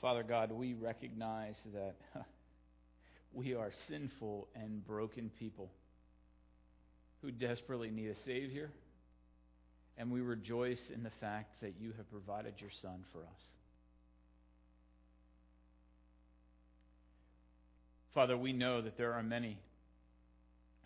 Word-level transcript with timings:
Father 0.00 0.22
God, 0.22 0.52
we 0.52 0.74
recognize 0.74 1.54
that 1.72 1.96
we 3.32 3.54
are 3.54 3.70
sinful 3.88 4.46
and 4.54 4.86
broken 4.86 5.30
people 5.38 5.70
who 7.22 7.30
desperately 7.30 7.90
need 7.90 8.08
a 8.08 8.24
Savior, 8.26 8.70
and 9.96 10.10
we 10.10 10.20
rejoice 10.20 10.80
in 10.94 11.02
the 11.02 11.10
fact 11.20 11.60
that 11.62 11.74
you 11.80 11.92
have 11.96 12.10
provided 12.10 12.54
your 12.58 12.70
Son 12.82 13.04
for 13.12 13.20
us. 13.20 13.42
Father, 18.14 18.36
we 18.36 18.52
know 18.52 18.82
that 18.82 18.98
there 18.98 19.14
are 19.14 19.22
many 19.22 19.58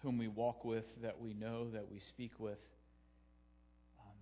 whom 0.02 0.18
we 0.18 0.29
walk 0.29 0.64
with, 0.64 0.84
that 1.02 1.20
we 1.20 1.34
know, 1.34 1.68
that 1.70 1.90
we 1.90 2.00
speak 2.08 2.32
with, 2.38 2.58
um, 4.00 4.14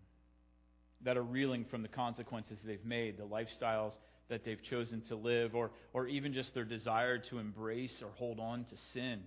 that 1.03 1.17
are 1.17 1.23
reeling 1.23 1.67
from 1.71 1.83
the 1.83 1.89
consequences 1.89 2.57
they've 2.65 2.85
made, 2.85 3.19
the 3.19 3.25
lifestyles 3.25 3.93
that 4.29 4.45
they've 4.45 4.63
chosen 4.69 5.03
to 5.09 5.17
live, 5.17 5.55
or, 5.55 5.71
or 5.93 6.07
even 6.07 6.35
just 6.35 6.53
their 6.55 6.65
desire 6.65 7.19
to 7.19 7.39
embrace 7.39 7.95
or 8.03 8.11
hold 8.17 8.39
on 8.39 8.65
to 8.65 8.77
sin. 8.93 9.21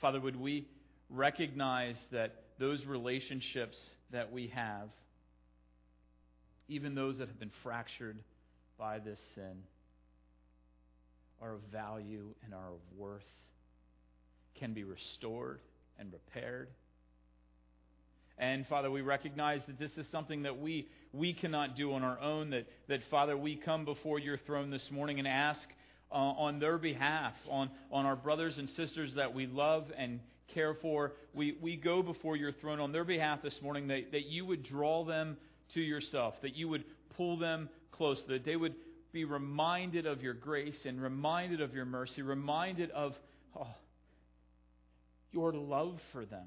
Father, 0.00 0.20
would 0.20 0.36
we 0.36 0.66
recognize 1.10 1.96
that 2.12 2.34
those 2.58 2.84
relationships 2.86 3.76
that 4.12 4.32
we 4.32 4.48
have, 4.48 4.88
even 6.68 6.94
those 6.94 7.18
that 7.18 7.28
have 7.28 7.38
been 7.38 7.52
fractured 7.62 8.18
by 8.78 8.98
this 8.98 9.18
sin, 9.34 9.62
are 11.40 11.54
of 11.54 11.60
value 11.72 12.34
and 12.44 12.52
are 12.52 12.68
of 12.68 12.80
worth, 12.98 13.22
can 14.58 14.72
be 14.74 14.84
restored 14.84 15.60
and 15.98 16.12
repaired. 16.12 16.68
And 18.38 18.66
Father, 18.66 18.90
we 18.90 19.00
recognize 19.00 19.60
that 19.66 19.78
this 19.78 19.90
is 19.96 20.06
something 20.12 20.42
that 20.42 20.60
we, 20.60 20.88
we 21.12 21.32
cannot 21.32 21.76
do 21.76 21.92
on 21.92 22.02
our 22.02 22.20
own, 22.20 22.50
that, 22.50 22.66
that 22.88 23.00
Father, 23.10 23.36
we 23.36 23.56
come 23.56 23.84
before 23.84 24.18
your 24.18 24.38
throne 24.38 24.70
this 24.70 24.86
morning 24.90 25.18
and 25.18 25.28
ask 25.28 25.60
uh, 26.10 26.14
on 26.14 26.58
their 26.58 26.78
behalf, 26.78 27.34
on, 27.50 27.70
on 27.90 28.06
our 28.06 28.16
brothers 28.16 28.56
and 28.58 28.68
sisters 28.70 29.12
that 29.16 29.34
we 29.34 29.46
love 29.46 29.86
and 29.96 30.20
care 30.54 30.74
for. 30.80 31.12
We, 31.34 31.56
we 31.60 31.76
go 31.76 32.02
before 32.02 32.36
your 32.36 32.52
throne 32.52 32.80
on 32.80 32.92
their 32.92 33.04
behalf 33.04 33.42
this 33.42 33.58
morning 33.62 33.88
that, 33.88 34.12
that 34.12 34.26
you 34.26 34.46
would 34.46 34.64
draw 34.64 35.04
them 35.04 35.36
to 35.74 35.80
yourself, 35.80 36.34
that 36.42 36.56
you 36.56 36.68
would 36.68 36.84
pull 37.16 37.38
them 37.38 37.68
close, 37.92 38.22
that 38.28 38.44
they 38.44 38.56
would 38.56 38.74
be 39.12 39.24
reminded 39.24 40.06
of 40.06 40.22
your 40.22 40.34
grace 40.34 40.78
and 40.84 41.00
reminded 41.00 41.60
of 41.60 41.74
your 41.74 41.84
mercy, 41.84 42.22
reminded 42.22 42.90
of 42.90 43.14
oh, 43.58 43.66
your 45.32 45.52
love 45.52 45.98
for 46.12 46.24
them. 46.24 46.46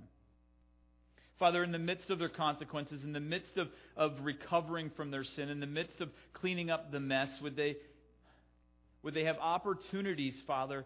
Father, 1.42 1.64
in 1.64 1.72
the 1.72 1.80
midst 1.80 2.11
of 2.11 2.20
their 2.20 2.30
consequences, 2.30 3.02
in 3.03 3.14
the 3.14 3.20
midst 3.20 3.58
of, 3.58 3.67
of 3.97 4.11
recovering 4.22 4.92
from 4.95 5.09
their 5.09 5.23
sin, 5.23 5.50
in 5.50 5.59
the 5.59 5.66
midst 5.66 6.00
of 6.00 6.09
cleaning 6.34 6.70
up 6.70 6.92
the 6.92 7.00
mess, 7.00 7.30
would 7.42 7.56
they, 7.56 7.78
would 9.02 9.16
they 9.16 9.23
have 9.23 9.38
opportunities, 9.42 10.36
Father, 10.45 10.86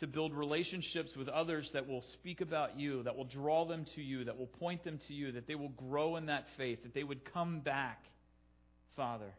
to 0.00 0.06
build 0.06 0.32
relationships 0.32 1.10
with 1.14 1.28
others 1.28 1.68
that 1.74 1.86
will 1.86 2.02
speak 2.14 2.40
about 2.40 2.78
you, 2.78 3.02
that 3.02 3.14
will 3.14 3.26
draw 3.26 3.66
them 3.66 3.84
to 3.96 4.00
you, 4.00 4.24
that 4.24 4.38
will 4.38 4.46
point 4.46 4.82
them 4.82 4.98
to 5.08 5.12
you, 5.12 5.32
that 5.32 5.46
they 5.46 5.54
will 5.54 5.68
grow 5.68 6.16
in 6.16 6.24
that 6.26 6.46
faith, 6.56 6.82
that 6.84 6.94
they 6.94 7.04
would 7.04 7.30
come 7.34 7.60
back, 7.60 8.02
Father. 8.96 9.34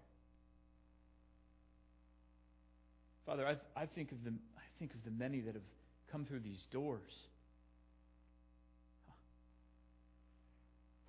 Father, 3.25 3.47
I, 3.47 3.81
I, 3.81 3.87
think 3.87 4.11
of 4.11 4.23
the, 4.23 4.30
I 4.30 4.67
think 4.77 4.93
of 4.93 5.03
the 5.03 5.09
many 5.09 5.39
that 5.41 5.55
have 5.55 5.63
come 6.11 6.25
through 6.25 6.41
these 6.41 6.63
doors. 6.71 7.11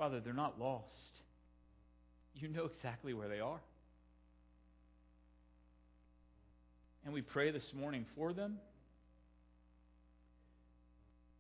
Father, 0.01 0.19
they're 0.19 0.33
not 0.33 0.59
lost. 0.59 1.21
You 2.35 2.49
know 2.49 2.71
exactly 2.75 3.13
where 3.13 3.29
they 3.29 3.41
are. 3.41 3.61
And 7.05 7.13
we 7.13 7.21
pray 7.21 7.51
this 7.51 7.71
morning 7.79 8.07
for 8.17 8.33
them. 8.33 8.57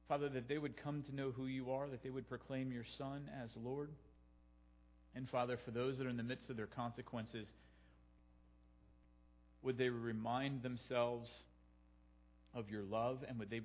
Father, 0.08 0.28
that 0.28 0.46
they 0.46 0.58
would 0.58 0.76
come 0.76 1.02
to 1.04 1.16
know 1.16 1.30
who 1.30 1.46
you 1.46 1.70
are, 1.70 1.88
that 1.88 2.02
they 2.02 2.10
would 2.10 2.28
proclaim 2.28 2.70
your 2.70 2.84
Son 2.98 3.30
as 3.42 3.48
Lord. 3.56 3.88
And 5.14 5.26
Father, 5.30 5.58
for 5.64 5.70
those 5.70 5.96
that 5.96 6.06
are 6.06 6.10
in 6.10 6.18
the 6.18 6.22
midst 6.22 6.50
of 6.50 6.58
their 6.58 6.66
consequences, 6.66 7.48
would 9.62 9.78
they 9.78 9.88
remind 9.88 10.62
themselves 10.62 11.30
of 12.54 12.68
your 12.68 12.82
love 12.82 13.24
and 13.26 13.38
would 13.38 13.48
they, 13.48 13.62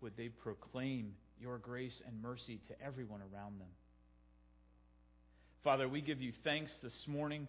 would 0.00 0.16
they 0.16 0.28
proclaim 0.28 1.12
your 1.38 1.58
grace 1.58 2.00
and 2.06 2.22
mercy 2.22 2.58
to 2.68 2.82
everyone 2.82 3.20
around 3.20 3.60
them? 3.60 3.68
Father, 5.62 5.86
we 5.86 6.00
give 6.00 6.22
you 6.22 6.32
thanks 6.42 6.70
this 6.82 6.94
morning 7.06 7.46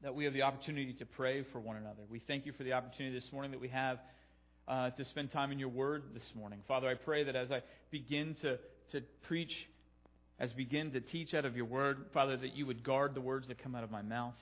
that 0.00 0.14
we 0.14 0.24
have 0.24 0.32
the 0.32 0.42
opportunity 0.42 0.92
to 0.92 1.04
pray 1.04 1.44
for 1.50 1.58
one 1.58 1.74
another. 1.74 2.02
We 2.08 2.20
thank 2.20 2.46
you 2.46 2.52
for 2.52 2.62
the 2.62 2.74
opportunity 2.74 3.18
this 3.18 3.32
morning 3.32 3.50
that 3.50 3.60
we 3.60 3.70
have 3.70 3.98
uh, 4.68 4.90
to 4.90 5.04
spend 5.06 5.32
time 5.32 5.50
in 5.50 5.58
your 5.58 5.68
word 5.68 6.04
this 6.14 6.22
morning. 6.36 6.60
Father, 6.68 6.86
I 6.86 6.94
pray 6.94 7.24
that 7.24 7.34
as 7.34 7.50
I 7.50 7.62
begin 7.90 8.36
to, 8.42 8.58
to 8.92 9.04
preach, 9.26 9.50
as 10.38 10.52
begin 10.52 10.92
to 10.92 11.00
teach 11.00 11.34
out 11.34 11.44
of 11.44 11.56
your 11.56 11.64
word, 11.64 12.04
Father, 12.14 12.36
that 12.36 12.54
you 12.54 12.64
would 12.66 12.84
guard 12.84 13.16
the 13.16 13.20
words 13.20 13.48
that 13.48 13.60
come 13.60 13.74
out 13.74 13.82
of 13.82 13.90
my 13.90 14.02
mouth. 14.02 14.34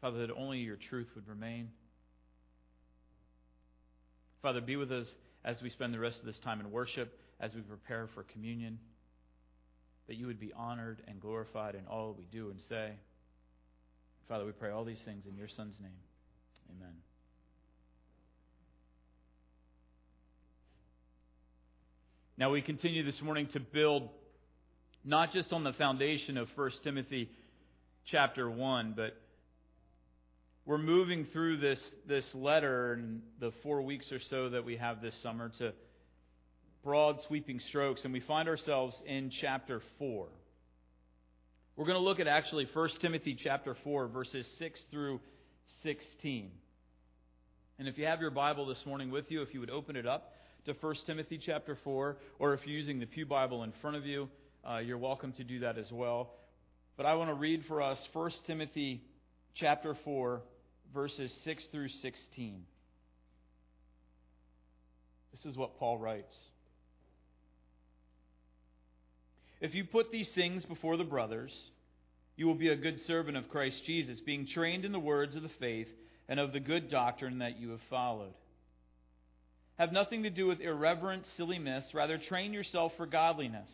Father, 0.00 0.28
that 0.28 0.32
only 0.32 0.58
your 0.58 0.78
truth 0.90 1.08
would 1.16 1.26
remain. 1.26 1.70
Father, 4.42 4.60
be 4.60 4.76
with 4.76 4.92
us 4.92 5.08
as 5.44 5.60
we 5.60 5.70
spend 5.70 5.92
the 5.92 5.98
rest 5.98 6.20
of 6.20 6.24
this 6.24 6.38
time 6.44 6.60
in 6.60 6.70
worship, 6.70 7.18
as 7.40 7.52
we 7.52 7.62
prepare 7.62 8.08
for 8.14 8.22
communion, 8.22 8.78
that 10.08 10.16
you 10.16 10.26
would 10.26 10.40
be 10.40 10.52
honored 10.52 11.02
and 11.08 11.20
glorified 11.20 11.74
in 11.74 11.86
all 11.86 12.14
we 12.16 12.26
do 12.30 12.50
and 12.50 12.60
say. 12.68 12.92
Father, 14.28 14.44
we 14.44 14.52
pray 14.52 14.70
all 14.70 14.84
these 14.84 15.00
things 15.04 15.24
in 15.28 15.36
your 15.36 15.48
Son's 15.48 15.76
name. 15.80 15.90
Amen. 16.76 16.94
Now 22.38 22.50
we 22.50 22.60
continue 22.60 23.04
this 23.04 23.20
morning 23.22 23.48
to 23.54 23.60
build 23.60 24.10
not 25.04 25.32
just 25.32 25.52
on 25.52 25.64
the 25.64 25.72
foundation 25.72 26.36
of 26.36 26.48
1 26.54 26.70
Timothy 26.82 27.30
chapter 28.10 28.50
1, 28.50 28.94
but 28.96 29.16
we're 30.66 30.78
moving 30.78 31.26
through 31.32 31.58
this, 31.58 31.78
this 32.08 32.24
letter 32.34 32.94
in 32.94 33.22
the 33.40 33.52
four 33.62 33.82
weeks 33.82 34.10
or 34.10 34.18
so 34.28 34.50
that 34.50 34.64
we 34.64 34.76
have 34.76 35.00
this 35.00 35.14
summer 35.22 35.50
to 35.60 35.72
broad, 36.86 37.18
sweeping 37.26 37.60
strokes, 37.68 38.02
and 38.04 38.12
we 38.12 38.20
find 38.20 38.48
ourselves 38.48 38.94
in 39.06 39.32
chapter 39.40 39.82
4. 39.98 40.28
We're 41.74 41.84
going 41.84 41.98
to 41.98 42.04
look 42.04 42.20
at 42.20 42.28
actually 42.28 42.68
1 42.72 42.90
Timothy 43.00 43.36
chapter 43.42 43.76
4, 43.82 44.06
verses 44.06 44.46
6 44.60 44.80
through 44.92 45.18
16. 45.82 46.52
And 47.80 47.88
if 47.88 47.98
you 47.98 48.06
have 48.06 48.20
your 48.20 48.30
Bible 48.30 48.66
this 48.66 48.78
morning 48.86 49.10
with 49.10 49.24
you, 49.30 49.42
if 49.42 49.52
you 49.52 49.58
would 49.58 49.68
open 49.68 49.96
it 49.96 50.06
up 50.06 50.32
to 50.66 50.74
1 50.80 50.94
Timothy 51.06 51.40
chapter 51.44 51.76
4, 51.82 52.16
or 52.38 52.54
if 52.54 52.60
you're 52.64 52.78
using 52.78 53.00
the 53.00 53.06
Pew 53.06 53.26
Bible 53.26 53.64
in 53.64 53.72
front 53.82 53.96
of 53.96 54.06
you, 54.06 54.28
uh, 54.64 54.78
you're 54.78 54.96
welcome 54.96 55.32
to 55.32 55.42
do 55.42 55.58
that 55.58 55.78
as 55.78 55.90
well. 55.90 56.34
But 56.96 57.04
I 57.04 57.14
want 57.16 57.30
to 57.30 57.34
read 57.34 57.64
for 57.66 57.82
us 57.82 57.98
1 58.12 58.30
Timothy 58.46 59.02
chapter 59.56 59.96
4, 60.04 60.40
verses 60.94 61.32
6 61.42 61.64
through 61.72 61.88
16. 61.88 62.62
This 65.32 65.44
is 65.50 65.56
what 65.56 65.80
Paul 65.80 65.98
writes. 65.98 66.32
If 69.60 69.74
you 69.74 69.84
put 69.84 70.10
these 70.10 70.28
things 70.34 70.64
before 70.64 70.96
the 70.96 71.04
brothers, 71.04 71.52
you 72.36 72.46
will 72.46 72.54
be 72.54 72.68
a 72.68 72.76
good 72.76 73.00
servant 73.06 73.36
of 73.36 73.48
Christ 73.48 73.82
Jesus, 73.86 74.20
being 74.20 74.46
trained 74.46 74.84
in 74.84 74.92
the 74.92 74.98
words 74.98 75.34
of 75.34 75.42
the 75.42 75.50
faith 75.60 75.88
and 76.28 76.38
of 76.38 76.52
the 76.52 76.60
good 76.60 76.90
doctrine 76.90 77.38
that 77.38 77.58
you 77.58 77.70
have 77.70 77.80
followed. 77.88 78.34
Have 79.78 79.92
nothing 79.92 80.22
to 80.22 80.30
do 80.30 80.46
with 80.46 80.60
irreverent, 80.60 81.24
silly 81.36 81.58
myths, 81.58 81.94
rather, 81.94 82.18
train 82.18 82.52
yourself 82.52 82.92
for 82.96 83.06
godliness. 83.06 83.68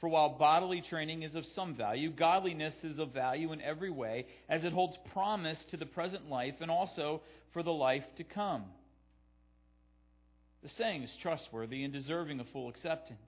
For 0.00 0.08
while 0.08 0.30
bodily 0.30 0.82
training 0.82 1.22
is 1.22 1.34
of 1.34 1.46
some 1.54 1.74
value, 1.74 2.10
godliness 2.10 2.74
is 2.82 2.98
of 2.98 3.12
value 3.12 3.52
in 3.52 3.62
every 3.62 3.90
way, 3.90 4.26
as 4.48 4.64
it 4.64 4.72
holds 4.72 4.96
promise 5.12 5.58
to 5.70 5.78
the 5.78 5.86
present 5.86 6.28
life 6.28 6.56
and 6.60 6.70
also 6.70 7.22
for 7.52 7.62
the 7.62 7.72
life 7.72 8.04
to 8.16 8.24
come. 8.24 8.64
The 10.62 10.68
saying 10.70 11.02
is 11.04 11.10
trustworthy 11.22 11.84
and 11.84 11.92
deserving 11.92 12.40
of 12.40 12.46
full 12.52 12.68
acceptance. 12.68 13.20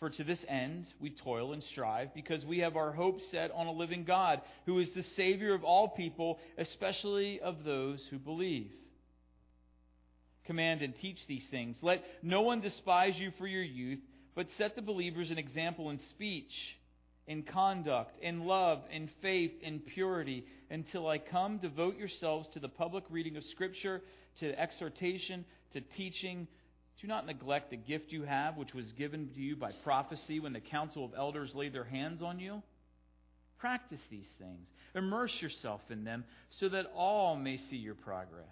For 0.00 0.10
to 0.10 0.24
this 0.24 0.40
end 0.48 0.86
we 0.98 1.10
toil 1.10 1.52
and 1.52 1.62
strive, 1.70 2.14
because 2.14 2.44
we 2.44 2.58
have 2.58 2.74
our 2.74 2.90
hope 2.90 3.20
set 3.30 3.50
on 3.52 3.66
a 3.66 3.72
living 3.72 4.04
God, 4.04 4.40
who 4.66 4.78
is 4.78 4.88
the 4.96 5.04
Savior 5.14 5.54
of 5.54 5.62
all 5.62 5.88
people, 5.88 6.38
especially 6.58 7.38
of 7.40 7.64
those 7.64 8.00
who 8.10 8.18
believe. 8.18 8.70
Command 10.46 10.82
and 10.82 10.94
teach 11.00 11.18
these 11.28 11.44
things. 11.50 11.76
Let 11.82 12.02
no 12.22 12.40
one 12.40 12.60
despise 12.60 13.14
you 13.16 13.30
for 13.38 13.46
your 13.46 13.62
youth 13.62 14.00
but 14.34 14.46
set 14.56 14.76
the 14.76 14.82
believers 14.82 15.30
an 15.30 15.38
example 15.38 15.90
in 15.90 16.00
speech, 16.10 16.52
in 17.26 17.42
conduct, 17.42 18.12
in 18.22 18.46
love, 18.46 18.80
in 18.90 19.10
faith, 19.20 19.52
in 19.62 19.80
purity. 19.80 20.46
Until 20.70 21.08
I 21.08 21.18
come, 21.18 21.58
devote 21.58 21.98
yourselves 21.98 22.48
to 22.54 22.60
the 22.60 22.68
public 22.68 23.04
reading 23.10 23.36
of 23.36 23.44
Scripture, 23.44 24.02
to 24.38 24.58
exhortation, 24.58 25.44
to 25.72 25.80
teaching. 25.96 26.46
Do 27.00 27.06
not 27.08 27.26
neglect 27.26 27.70
the 27.70 27.76
gift 27.76 28.12
you 28.12 28.24
have, 28.24 28.56
which 28.56 28.74
was 28.74 28.84
given 28.98 29.30
to 29.34 29.40
you 29.40 29.56
by 29.56 29.72
prophecy 29.84 30.38
when 30.38 30.52
the 30.52 30.60
council 30.60 31.04
of 31.04 31.12
elders 31.16 31.50
laid 31.54 31.72
their 31.72 31.84
hands 31.84 32.22
on 32.22 32.38
you. 32.38 32.62
Practice 33.58 34.00
these 34.10 34.26
things. 34.38 34.66
Immerse 34.94 35.34
yourself 35.40 35.80
in 35.88 36.04
them 36.04 36.24
so 36.58 36.68
that 36.68 36.86
all 36.94 37.36
may 37.36 37.58
see 37.70 37.76
your 37.76 37.94
progress. 37.94 38.44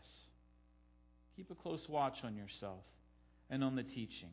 Keep 1.37 1.51
a 1.51 1.55
close 1.55 1.85
watch 1.89 2.17
on 2.25 2.37
yourself 2.37 2.81
and 3.51 3.63
on 3.63 3.77
the 3.77 3.83
teaching. 3.83 4.31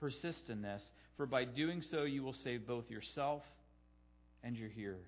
Persist 0.00 0.48
in 0.48 0.62
this, 0.62 0.82
for 1.16 1.26
by 1.26 1.44
doing 1.44 1.82
so 1.90 2.04
you 2.04 2.22
will 2.22 2.36
save 2.44 2.66
both 2.66 2.90
yourself 2.90 3.42
and 4.42 4.56
your 4.56 4.68
hearers. 4.68 4.98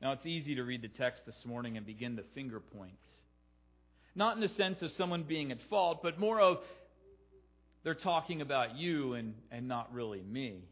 Now, 0.00 0.12
it's 0.12 0.26
easy 0.26 0.54
to 0.54 0.62
read 0.62 0.82
the 0.82 0.88
text 0.88 1.22
this 1.26 1.44
morning 1.44 1.76
and 1.76 1.84
begin 1.84 2.16
to 2.16 2.22
finger 2.34 2.60
point. 2.60 2.92
Not 4.14 4.36
in 4.36 4.40
the 4.40 4.50
sense 4.56 4.80
of 4.82 4.90
someone 4.96 5.22
being 5.22 5.52
at 5.52 5.58
fault, 5.70 6.00
but 6.02 6.18
more 6.18 6.40
of 6.40 6.58
they're 7.84 7.94
talking 7.94 8.40
about 8.40 8.76
you 8.76 9.14
and, 9.14 9.34
and 9.50 9.68
not 9.68 9.92
really 9.92 10.20
me. 10.20 10.62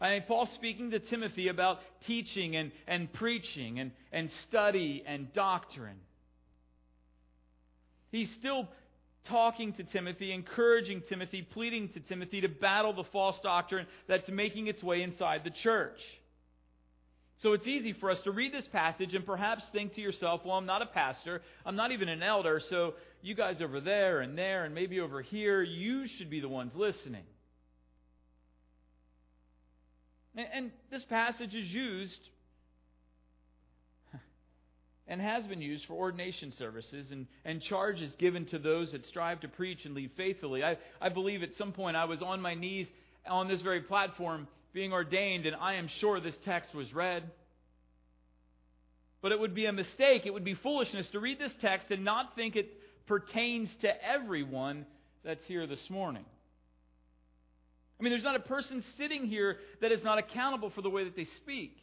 I 0.00 0.10
mean, 0.10 0.24
Paul's 0.26 0.50
speaking 0.54 0.90
to 0.90 0.98
Timothy 0.98 1.48
about 1.48 1.78
teaching 2.06 2.56
and, 2.56 2.72
and 2.88 3.12
preaching 3.12 3.78
and, 3.78 3.92
and 4.10 4.30
study 4.48 5.04
and 5.06 5.32
doctrine. 5.32 5.98
He's 8.10 8.28
still 8.38 8.68
talking 9.28 9.72
to 9.74 9.84
Timothy, 9.84 10.32
encouraging 10.32 11.02
Timothy, 11.08 11.42
pleading 11.42 11.90
to 11.90 12.00
Timothy 12.00 12.40
to 12.40 12.48
battle 12.48 12.92
the 12.92 13.04
false 13.12 13.36
doctrine 13.42 13.86
that's 14.08 14.28
making 14.28 14.66
its 14.66 14.82
way 14.82 15.02
inside 15.02 15.42
the 15.44 15.52
church. 15.62 15.98
So 17.42 17.54
it's 17.54 17.66
easy 17.66 17.92
for 17.92 18.08
us 18.08 18.18
to 18.22 18.30
read 18.30 18.54
this 18.54 18.68
passage 18.70 19.14
and 19.14 19.26
perhaps 19.26 19.64
think 19.72 19.94
to 19.94 20.00
yourself, 20.00 20.42
well, 20.44 20.56
I'm 20.56 20.66
not 20.66 20.80
a 20.80 20.86
pastor. 20.86 21.42
I'm 21.66 21.74
not 21.74 21.90
even 21.90 22.08
an 22.08 22.22
elder. 22.22 22.60
So 22.70 22.94
you 23.20 23.34
guys 23.34 23.60
over 23.60 23.80
there 23.80 24.20
and 24.20 24.38
there 24.38 24.64
and 24.64 24.72
maybe 24.72 25.00
over 25.00 25.20
here, 25.22 25.60
you 25.60 26.06
should 26.06 26.30
be 26.30 26.38
the 26.38 26.48
ones 26.48 26.70
listening. 26.76 27.24
And, 30.36 30.46
and 30.54 30.70
this 30.92 31.02
passage 31.04 31.52
is 31.52 31.66
used 31.66 32.20
and 35.08 35.20
has 35.20 35.44
been 35.48 35.60
used 35.60 35.84
for 35.86 35.94
ordination 35.94 36.52
services 36.56 37.10
and, 37.10 37.26
and 37.44 37.60
charges 37.60 38.12
given 38.20 38.46
to 38.46 38.58
those 38.60 38.92
that 38.92 39.04
strive 39.06 39.40
to 39.40 39.48
preach 39.48 39.84
and 39.84 39.94
lead 39.94 40.12
faithfully. 40.16 40.62
I, 40.62 40.76
I 41.00 41.08
believe 41.08 41.42
at 41.42 41.50
some 41.58 41.72
point 41.72 41.96
I 41.96 42.04
was 42.04 42.22
on 42.22 42.40
my 42.40 42.54
knees 42.54 42.86
on 43.28 43.48
this 43.48 43.62
very 43.62 43.80
platform 43.80 44.46
being 44.72 44.92
ordained, 44.92 45.46
and 45.46 45.56
I 45.56 45.74
am 45.74 45.88
sure 46.00 46.20
this 46.20 46.34
text 46.44 46.74
was 46.74 46.92
read. 46.92 47.24
But 49.20 49.32
it 49.32 49.38
would 49.38 49.54
be 49.54 49.66
a 49.66 49.72
mistake, 49.72 50.22
it 50.24 50.32
would 50.32 50.44
be 50.44 50.54
foolishness 50.54 51.06
to 51.12 51.20
read 51.20 51.38
this 51.38 51.52
text 51.60 51.88
and 51.90 52.04
not 52.04 52.34
think 52.34 52.56
it 52.56 52.72
pertains 53.06 53.68
to 53.82 53.88
everyone 54.04 54.86
that's 55.24 55.44
here 55.46 55.66
this 55.66 55.90
morning. 55.90 56.24
I 57.98 58.02
mean, 58.02 58.12
there's 58.12 58.24
not 58.24 58.34
a 58.34 58.40
person 58.40 58.82
sitting 58.98 59.26
here 59.26 59.58
that 59.80 59.92
is 59.92 60.02
not 60.02 60.18
accountable 60.18 60.70
for 60.70 60.82
the 60.82 60.90
way 60.90 61.04
that 61.04 61.14
they 61.14 61.28
speak, 61.36 61.76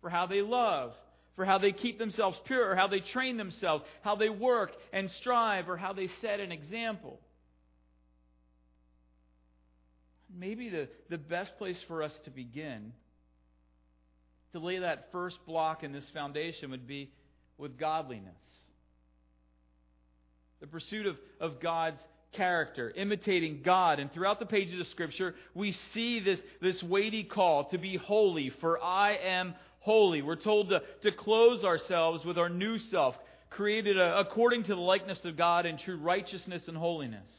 for 0.00 0.10
how 0.10 0.26
they 0.26 0.42
love, 0.42 0.94
for 1.36 1.44
how 1.44 1.58
they 1.58 1.70
keep 1.70 1.98
themselves 1.98 2.36
pure, 2.46 2.74
how 2.74 2.88
they 2.88 2.98
train 2.98 3.36
themselves, 3.36 3.84
how 4.02 4.16
they 4.16 4.28
work 4.28 4.72
and 4.92 5.08
strive, 5.20 5.68
or 5.68 5.76
how 5.76 5.92
they 5.92 6.08
set 6.20 6.40
an 6.40 6.50
example. 6.50 7.20
Maybe 10.36 10.68
the, 10.68 10.88
the 11.10 11.18
best 11.18 11.56
place 11.58 11.78
for 11.86 12.02
us 12.02 12.12
to 12.24 12.30
begin 12.30 12.92
to 14.52 14.58
lay 14.58 14.78
that 14.78 15.08
first 15.12 15.38
block 15.46 15.82
in 15.82 15.92
this 15.92 16.08
foundation 16.14 16.70
would 16.70 16.86
be 16.86 17.10
with 17.58 17.78
godliness. 17.78 18.34
The 20.60 20.66
pursuit 20.66 21.06
of, 21.06 21.16
of 21.40 21.60
God's 21.60 22.00
character, 22.32 22.90
imitating 22.94 23.60
God. 23.64 24.00
And 24.00 24.12
throughout 24.12 24.38
the 24.38 24.46
pages 24.46 24.80
of 24.80 24.86
Scripture, 24.88 25.34
we 25.54 25.76
see 25.92 26.20
this, 26.20 26.40
this 26.60 26.82
weighty 26.82 27.24
call 27.24 27.64
to 27.70 27.78
be 27.78 27.96
holy, 27.96 28.50
for 28.60 28.82
I 28.82 29.16
am 29.16 29.54
holy. 29.80 30.22
We're 30.22 30.36
told 30.36 30.70
to, 30.70 30.82
to 31.02 31.12
close 31.12 31.64
ourselves 31.64 32.24
with 32.24 32.38
our 32.38 32.48
new 32.48 32.78
self, 32.78 33.16
created 33.50 33.98
a, 33.98 34.18
according 34.18 34.64
to 34.64 34.74
the 34.74 34.80
likeness 34.80 35.24
of 35.24 35.36
God 35.36 35.66
in 35.66 35.78
true 35.78 35.98
righteousness 35.98 36.62
and 36.68 36.76
holiness 36.76 37.30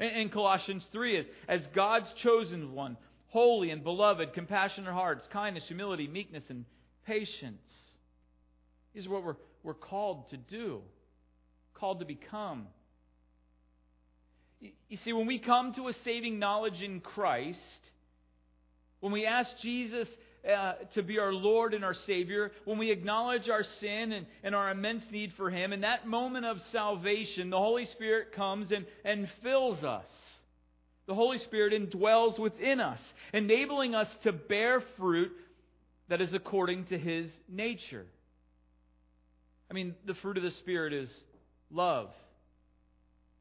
in 0.00 0.30
Colossians 0.30 0.84
3 0.92 1.26
as, 1.48 1.60
God's 1.74 2.12
chosen 2.22 2.72
one, 2.72 2.96
holy 3.28 3.70
and 3.70 3.84
beloved, 3.84 4.32
compassionate 4.32 4.92
hearts, 4.92 5.26
kindness, 5.32 5.64
humility, 5.66 6.08
meekness, 6.08 6.44
and 6.48 6.64
patience. 7.06 7.62
These 8.94 9.06
are 9.06 9.10
what 9.10 9.24
we're, 9.24 9.36
we're 9.62 9.74
called 9.74 10.30
to 10.30 10.36
do, 10.36 10.80
called 11.74 12.00
to 12.00 12.06
become. 12.06 12.66
You 14.60 14.98
see, 15.04 15.12
when 15.12 15.26
we 15.26 15.38
come 15.38 15.74
to 15.74 15.88
a 15.88 15.92
saving 16.04 16.38
knowledge 16.38 16.82
in 16.82 17.00
Christ, 17.00 17.58
when 19.00 19.12
we 19.12 19.26
ask 19.26 19.50
Jesus 19.62 20.08
uh, 20.48 20.72
to 20.94 21.02
be 21.02 21.18
our 21.18 21.32
Lord 21.32 21.74
and 21.74 21.84
our 21.84 21.94
Savior, 22.06 22.52
when 22.64 22.78
we 22.78 22.90
acknowledge 22.90 23.48
our 23.48 23.64
sin 23.80 24.12
and, 24.12 24.26
and 24.42 24.54
our 24.54 24.70
immense 24.70 25.04
need 25.10 25.32
for 25.36 25.50
Him, 25.50 25.72
in 25.72 25.82
that 25.82 26.06
moment 26.06 26.46
of 26.46 26.58
salvation, 26.72 27.50
the 27.50 27.58
Holy 27.58 27.84
Spirit 27.86 28.32
comes 28.32 28.72
and, 28.72 28.86
and 29.04 29.28
fills 29.42 29.84
us. 29.84 30.06
The 31.06 31.14
Holy 31.14 31.38
Spirit 31.38 31.72
indwells 31.72 32.38
within 32.38 32.80
us, 32.80 33.00
enabling 33.34 33.94
us 33.94 34.08
to 34.22 34.32
bear 34.32 34.82
fruit 34.96 35.32
that 36.08 36.20
is 36.20 36.32
according 36.32 36.86
to 36.86 36.98
His 36.98 37.30
nature. 37.48 38.06
I 39.70 39.74
mean, 39.74 39.94
the 40.06 40.14
fruit 40.14 40.36
of 40.36 40.42
the 40.42 40.50
Spirit 40.52 40.92
is 40.92 41.10
love, 41.70 42.10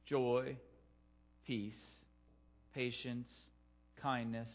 joy, 0.05 0.57
peace, 1.47 1.73
patience, 2.73 3.29
kindness, 4.01 4.49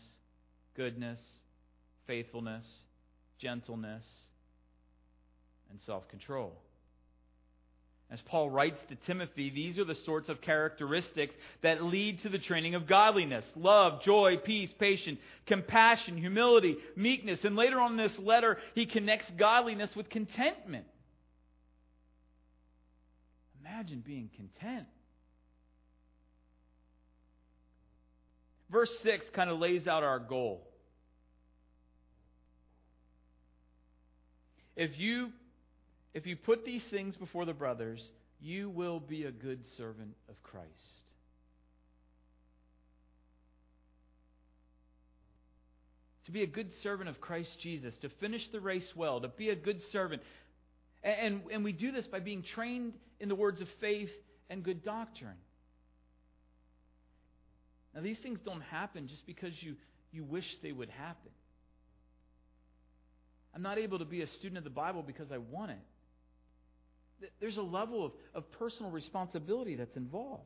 goodness 0.76 1.20
faithfulness, 2.06 2.64
gentleness, 3.40 4.04
and 5.70 5.80
self 5.86 6.08
control. 6.08 6.52
As 8.10 8.20
Paul 8.26 8.50
writes 8.50 8.78
to 8.90 8.96
Timothy, 9.06 9.50
these 9.50 9.78
are 9.78 9.84
the 9.84 9.96
sorts 10.04 10.28
of 10.28 10.40
characteristics 10.40 11.34
that 11.62 11.82
lead 11.82 12.20
to 12.22 12.28
the 12.28 12.38
training 12.38 12.74
of 12.74 12.86
godliness 12.86 13.44
love, 13.56 14.02
joy, 14.02 14.36
peace, 14.44 14.70
patience, 14.78 15.18
compassion, 15.46 16.16
humility, 16.16 16.76
meekness. 16.96 17.40
And 17.44 17.56
later 17.56 17.80
on 17.80 17.92
in 17.92 17.96
this 17.96 18.16
letter, 18.18 18.58
he 18.74 18.86
connects 18.86 19.26
godliness 19.38 19.90
with 19.96 20.10
contentment. 20.10 20.84
Imagine 23.60 24.02
being 24.06 24.30
content. 24.36 24.86
Verse 28.70 28.90
6 29.02 29.24
kind 29.34 29.50
of 29.50 29.58
lays 29.58 29.86
out 29.86 30.02
our 30.02 30.18
goal. 30.18 30.68
If 34.76 34.98
you 34.98 35.30
if 36.14 36.26
you 36.26 36.36
put 36.36 36.64
these 36.64 36.82
things 36.90 37.16
before 37.16 37.44
the 37.44 37.52
brothers, 37.52 38.00
you 38.40 38.70
will 38.70 39.00
be 39.00 39.24
a 39.24 39.32
good 39.32 39.60
servant 39.76 40.14
of 40.28 40.40
Christ. 40.42 40.70
To 46.26 46.30
be 46.30 46.42
a 46.42 46.46
good 46.46 46.70
servant 46.82 47.10
of 47.10 47.20
Christ 47.20 47.50
Jesus, 47.60 47.94
to 48.00 48.08
finish 48.20 48.42
the 48.52 48.60
race 48.60 48.88
well, 48.96 49.20
to 49.20 49.28
be 49.28 49.50
a 49.50 49.56
good 49.56 49.80
servant. 49.90 50.22
And, 51.02 51.42
and 51.52 51.64
we 51.64 51.72
do 51.72 51.92
this 51.92 52.06
by 52.06 52.20
being 52.20 52.42
trained 52.54 52.94
in 53.20 53.28
the 53.28 53.34
words 53.34 53.60
of 53.60 53.68
faith 53.80 54.10
and 54.48 54.62
good 54.62 54.84
doctrine. 54.84 55.36
Now, 57.94 58.00
these 58.00 58.18
things 58.22 58.38
don't 58.44 58.62
happen 58.62 59.08
just 59.08 59.26
because 59.26 59.52
you, 59.60 59.74
you 60.12 60.24
wish 60.24 60.46
they 60.62 60.72
would 60.72 60.90
happen. 60.90 61.30
I'm 63.54 63.62
not 63.62 63.78
able 63.78 63.98
to 63.98 64.04
be 64.04 64.22
a 64.22 64.26
student 64.26 64.58
of 64.58 64.64
the 64.64 64.70
Bible 64.70 65.02
because 65.02 65.30
I 65.32 65.38
want 65.38 65.70
it. 65.70 67.30
There's 67.40 67.56
a 67.56 67.62
level 67.62 68.04
of, 68.06 68.12
of 68.34 68.50
personal 68.52 68.90
responsibility 68.90 69.76
that's 69.76 69.96
involved. 69.96 70.42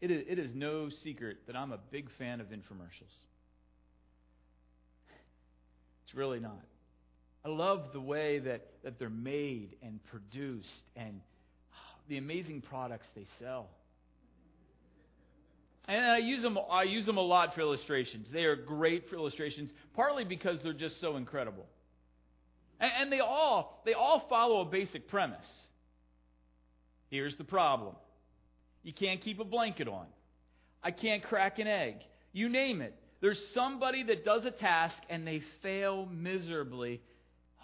It 0.00 0.10
is, 0.10 0.24
it 0.28 0.38
is 0.38 0.50
no 0.54 0.88
secret 1.04 1.38
that 1.46 1.56
I'm 1.56 1.72
a 1.72 1.78
big 1.90 2.08
fan 2.18 2.40
of 2.40 2.48
infomercials. 2.48 3.14
It's 6.04 6.14
really 6.14 6.40
not. 6.40 6.60
I 7.44 7.48
love 7.48 7.92
the 7.92 8.00
way 8.00 8.38
that, 8.40 8.66
that 8.82 8.98
they're 8.98 9.08
made 9.08 9.76
and 9.82 10.00
produced 10.06 10.68
and 10.96 11.20
the 12.08 12.18
amazing 12.18 12.62
products 12.62 13.06
they 13.14 13.26
sell. 13.40 13.68
And 15.88 16.04
I 16.04 16.18
use 16.18 16.42
them, 16.42 16.58
I 16.70 16.82
use 16.82 17.06
them 17.06 17.16
a 17.16 17.22
lot 17.22 17.54
for 17.54 17.60
illustrations. 17.60 18.26
They 18.32 18.44
are 18.44 18.56
great 18.56 19.08
for 19.08 19.16
illustrations, 19.16 19.70
partly 19.94 20.24
because 20.24 20.58
they're 20.62 20.72
just 20.72 21.00
so 21.00 21.16
incredible. 21.16 21.66
And, 22.80 22.90
and 23.00 23.12
they 23.12 23.20
all, 23.20 23.82
they 23.84 23.94
all 23.94 24.26
follow 24.28 24.60
a 24.62 24.64
basic 24.64 25.08
premise. 25.08 25.46
Here's 27.08 27.36
the 27.36 27.44
problem. 27.44 27.94
You 28.82 28.92
can't 28.92 29.22
keep 29.22 29.38
a 29.38 29.44
blanket 29.44 29.88
on. 29.88 30.06
I 30.82 30.90
can't 30.90 31.22
crack 31.22 31.58
an 31.58 31.66
egg. 31.66 31.96
You 32.32 32.48
name 32.48 32.80
it. 32.80 32.94
There's 33.20 33.40
somebody 33.54 34.02
that 34.04 34.24
does 34.24 34.44
a 34.44 34.50
task 34.50 34.96
and 35.08 35.26
they 35.26 35.42
fail 35.62 36.06
miserably. 36.06 37.00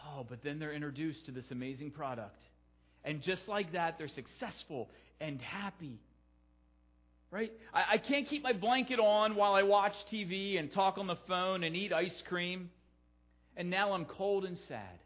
Oh, 0.04 0.24
but 0.28 0.42
then 0.42 0.58
they're 0.58 0.72
introduced 0.72 1.26
to 1.26 1.32
this 1.32 1.44
amazing 1.50 1.90
product. 1.90 2.40
And 3.04 3.22
just 3.22 3.42
like 3.48 3.72
that, 3.72 3.98
they're 3.98 4.08
successful 4.08 4.90
and 5.20 5.40
happy. 5.40 6.00
Right? 7.32 7.50
I, 7.72 7.94
I 7.94 7.98
can't 7.98 8.28
keep 8.28 8.42
my 8.42 8.52
blanket 8.52 9.00
on 9.00 9.34
while 9.34 9.54
I 9.54 9.62
watch 9.62 9.94
TV 10.12 10.58
and 10.58 10.70
talk 10.70 10.98
on 10.98 11.06
the 11.06 11.16
phone 11.26 11.64
and 11.64 11.74
eat 11.74 11.92
ice 11.92 12.22
cream. 12.28 12.70
And 13.56 13.70
now 13.70 13.92
I'm 13.92 14.04
cold 14.04 14.44
and 14.44 14.58
sad. 14.68 14.98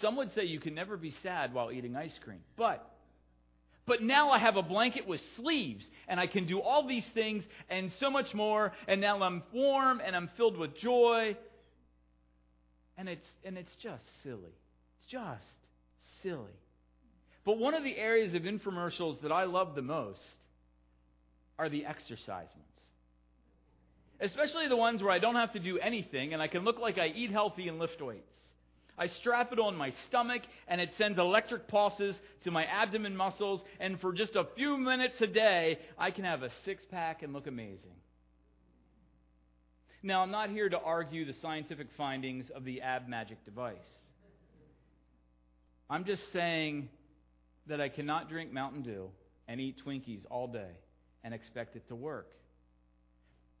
Some 0.00 0.16
would 0.16 0.34
say 0.34 0.44
you 0.44 0.58
can 0.58 0.74
never 0.74 0.96
be 0.96 1.14
sad 1.22 1.54
while 1.54 1.70
eating 1.70 1.94
ice 1.94 2.18
cream. 2.24 2.40
But 2.58 2.84
but 3.86 4.02
now 4.02 4.30
I 4.30 4.38
have 4.38 4.56
a 4.56 4.62
blanket 4.62 5.08
with 5.08 5.20
sleeves, 5.36 5.84
and 6.06 6.20
I 6.20 6.28
can 6.28 6.46
do 6.46 6.60
all 6.60 6.86
these 6.86 7.04
things 7.14 7.42
and 7.68 7.90
so 7.98 8.10
much 8.10 8.32
more, 8.32 8.72
and 8.86 9.00
now 9.00 9.20
I'm 9.20 9.42
warm 9.52 10.00
and 10.04 10.14
I'm 10.14 10.30
filled 10.36 10.56
with 10.56 10.76
joy. 10.78 11.36
And 12.96 13.08
it's, 13.08 13.26
and 13.44 13.58
it's 13.58 13.74
just 13.82 14.04
silly. 14.22 14.54
It's 15.00 15.10
just 15.10 15.42
silly. 16.22 16.52
But 17.44 17.58
one 17.58 17.74
of 17.74 17.82
the 17.82 17.96
areas 17.96 18.34
of 18.34 18.42
infomercials 18.42 19.20
that 19.22 19.32
I 19.32 19.44
love 19.44 19.74
the 19.74 19.82
most 19.82 20.20
are 21.58 21.68
the 21.68 21.86
exercise 21.86 22.48
ones. 22.54 22.68
Especially 24.20 24.68
the 24.68 24.76
ones 24.76 25.02
where 25.02 25.10
I 25.10 25.18
don't 25.18 25.34
have 25.34 25.52
to 25.52 25.58
do 25.58 25.78
anything 25.78 26.32
and 26.32 26.40
I 26.40 26.46
can 26.46 26.64
look 26.64 26.78
like 26.78 26.98
I 26.98 27.08
eat 27.08 27.32
healthy 27.32 27.66
and 27.66 27.78
lift 27.78 28.00
weights. 28.00 28.22
I 28.96 29.08
strap 29.08 29.52
it 29.52 29.58
on 29.58 29.74
my 29.74 29.92
stomach 30.08 30.42
and 30.68 30.80
it 30.80 30.90
sends 30.96 31.18
electric 31.18 31.66
pulses 31.66 32.14
to 32.44 32.50
my 32.50 32.64
abdomen 32.64 33.16
muscles, 33.16 33.60
and 33.80 34.00
for 34.00 34.12
just 34.12 34.36
a 34.36 34.46
few 34.54 34.76
minutes 34.76 35.20
a 35.20 35.26
day, 35.26 35.78
I 35.98 36.10
can 36.10 36.24
have 36.24 36.42
a 36.42 36.50
six 36.64 36.84
pack 36.90 37.22
and 37.22 37.32
look 37.32 37.46
amazing. 37.46 37.96
Now, 40.04 40.22
I'm 40.22 40.30
not 40.30 40.50
here 40.50 40.68
to 40.68 40.78
argue 40.78 41.24
the 41.24 41.34
scientific 41.40 41.86
findings 41.96 42.44
of 42.54 42.64
the 42.64 42.82
Ab 42.82 43.08
Magic 43.08 43.44
device. 43.44 43.76
I'm 45.88 46.04
just 46.04 46.22
saying 46.32 46.88
that 47.66 47.80
I 47.80 47.88
cannot 47.88 48.28
drink 48.28 48.52
Mountain 48.52 48.82
Dew 48.82 49.08
and 49.48 49.60
eat 49.60 49.76
Twinkies 49.86 50.20
all 50.30 50.48
day 50.48 50.70
and 51.24 51.32
expect 51.32 51.76
it 51.76 51.86
to 51.88 51.94
work 51.94 52.28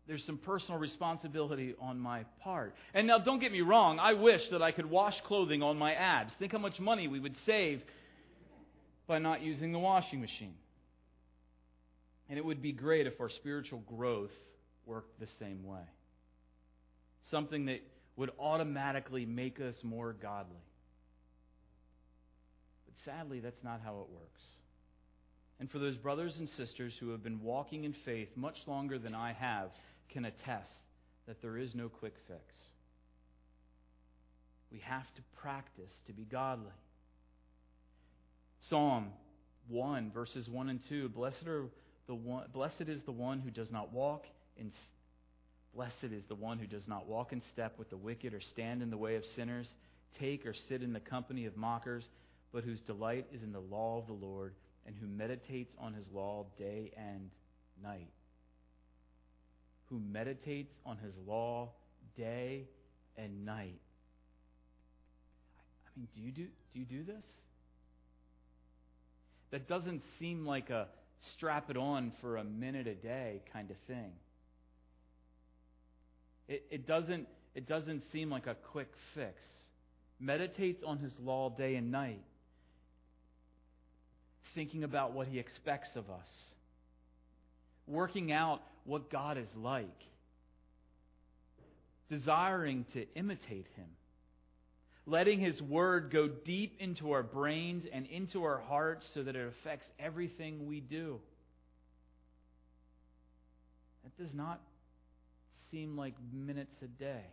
there's 0.06 0.24
some 0.26 0.38
personal 0.38 0.80
responsibility 0.80 1.74
on 1.80 1.98
my 1.98 2.24
part. 2.42 2.74
And 2.92 3.06
now, 3.06 3.18
don't 3.18 3.40
get 3.40 3.52
me 3.52 3.60
wrong, 3.60 3.98
I 3.98 4.14
wish 4.14 4.40
that 4.50 4.62
I 4.62 4.72
could 4.72 4.90
wash 4.90 5.14
clothing 5.26 5.62
on 5.62 5.76
my 5.78 5.94
abs. 5.94 6.32
Think 6.38 6.52
how 6.52 6.58
much 6.58 6.80
money 6.80 7.06
we 7.08 7.20
would 7.20 7.36
save 7.46 7.82
by 9.06 9.18
not 9.18 9.42
using 9.42 9.72
the 9.72 9.78
washing 9.78 10.20
machine. 10.20 10.54
And 12.28 12.38
it 12.38 12.44
would 12.44 12.62
be 12.62 12.72
great 12.72 13.06
if 13.06 13.20
our 13.20 13.30
spiritual 13.30 13.80
growth 13.80 14.30
worked 14.86 15.20
the 15.20 15.28
same 15.38 15.64
way. 15.64 15.82
Something 17.30 17.66
that 17.66 17.80
would 18.16 18.30
automatically 18.38 19.24
make 19.24 19.60
us 19.60 19.74
more 19.82 20.12
godly. 20.12 20.60
Sadly, 23.04 23.40
that's 23.40 23.62
not 23.64 23.80
how 23.84 23.92
it 24.00 24.12
works. 24.12 24.42
And 25.60 25.70
for 25.70 25.78
those 25.78 25.96
brothers 25.96 26.34
and 26.38 26.48
sisters 26.56 26.92
who 27.00 27.10
have 27.10 27.22
been 27.22 27.40
walking 27.42 27.84
in 27.84 27.94
faith 28.04 28.28
much 28.36 28.56
longer 28.66 28.98
than 28.98 29.14
I 29.14 29.32
have, 29.32 29.70
can 30.12 30.24
attest 30.24 30.70
that 31.26 31.40
there 31.40 31.56
is 31.56 31.74
no 31.74 31.88
quick 31.88 32.14
fix. 32.26 32.42
We 34.70 34.80
have 34.80 35.06
to 35.16 35.22
practice 35.40 35.92
to 36.06 36.12
be 36.12 36.24
godly. 36.24 36.72
Psalm 38.68 39.08
1, 39.68 40.10
verses 40.12 40.48
1 40.48 40.68
and 40.68 40.80
2 40.88 41.08
Blessed, 41.10 41.46
are 41.46 41.66
the 42.06 42.14
one, 42.14 42.46
blessed 42.52 42.88
is 42.88 43.00
the 43.04 43.12
one 43.12 43.40
who 43.40 43.50
does 43.50 43.70
not 43.70 43.92
walk 43.92 44.24
in 44.56 44.72
Blessed 45.74 46.12
is 46.12 46.22
the 46.28 46.34
one 46.34 46.58
who 46.58 46.66
does 46.66 46.86
not 46.86 47.06
walk 47.06 47.32
in 47.32 47.40
step 47.54 47.78
with 47.78 47.88
the 47.88 47.96
wicked 47.96 48.34
or 48.34 48.42
stand 48.52 48.82
in 48.82 48.90
the 48.90 48.96
way 48.96 49.16
of 49.16 49.24
sinners, 49.34 49.66
take 50.20 50.44
or 50.44 50.54
sit 50.68 50.82
in 50.82 50.92
the 50.92 51.00
company 51.00 51.46
of 51.46 51.56
mockers, 51.56 52.04
but 52.52 52.64
whose 52.64 52.80
delight 52.80 53.26
is 53.32 53.42
in 53.42 53.52
the 53.52 53.60
law 53.60 53.98
of 53.98 54.06
the 54.06 54.26
Lord, 54.26 54.54
and 54.86 54.94
who 54.96 55.06
meditates 55.06 55.74
on 55.78 55.94
his 55.94 56.04
law 56.12 56.46
day 56.58 56.92
and 56.96 57.30
night 57.82 58.08
who 59.92 60.00
meditates 60.10 60.72
on 60.86 60.96
his 60.96 61.12
law 61.26 61.68
day 62.16 62.64
and 63.18 63.44
night. 63.44 63.78
I 65.86 65.90
mean, 65.98 66.08
do 66.14 66.22
you 66.22 66.32
do, 66.32 66.46
do 66.72 66.78
you 66.78 66.86
do 66.86 67.04
this? 67.04 67.24
That 69.50 69.68
doesn't 69.68 70.02
seem 70.18 70.46
like 70.46 70.70
a 70.70 70.88
strap 71.34 71.68
it 71.68 71.76
on 71.76 72.12
for 72.22 72.38
a 72.38 72.44
minute 72.44 72.86
a 72.86 72.94
day 72.94 73.42
kind 73.52 73.70
of 73.70 73.76
thing. 73.86 74.12
It, 76.48 76.64
it, 76.70 76.86
doesn't, 76.86 77.28
it 77.54 77.68
doesn't 77.68 78.02
seem 78.12 78.30
like 78.30 78.46
a 78.46 78.56
quick 78.72 78.92
fix. 79.14 79.34
Meditates 80.18 80.82
on 80.86 80.98
his 80.98 81.12
law 81.22 81.50
day 81.50 81.74
and 81.74 81.92
night, 81.92 82.22
thinking 84.54 84.84
about 84.84 85.12
what 85.12 85.26
he 85.26 85.38
expects 85.38 85.88
of 85.94 86.10
us, 86.10 86.28
working 87.86 88.32
out 88.32 88.60
what 88.84 89.10
God 89.10 89.38
is 89.38 89.48
like, 89.56 89.86
desiring 92.10 92.84
to 92.94 93.06
imitate 93.14 93.66
Him, 93.76 93.88
letting 95.06 95.40
His 95.40 95.60
Word 95.62 96.10
go 96.12 96.28
deep 96.28 96.76
into 96.78 97.12
our 97.12 97.22
brains 97.22 97.84
and 97.92 98.06
into 98.06 98.42
our 98.44 98.58
hearts 98.58 99.06
so 99.14 99.22
that 99.22 99.34
it 99.36 99.52
affects 99.60 99.86
everything 99.98 100.66
we 100.66 100.80
do. 100.80 101.20
That 104.04 104.22
does 104.22 104.34
not 104.34 104.60
seem 105.70 105.96
like 105.96 106.14
minutes 106.32 106.74
a 106.82 106.86
day. 106.86 107.24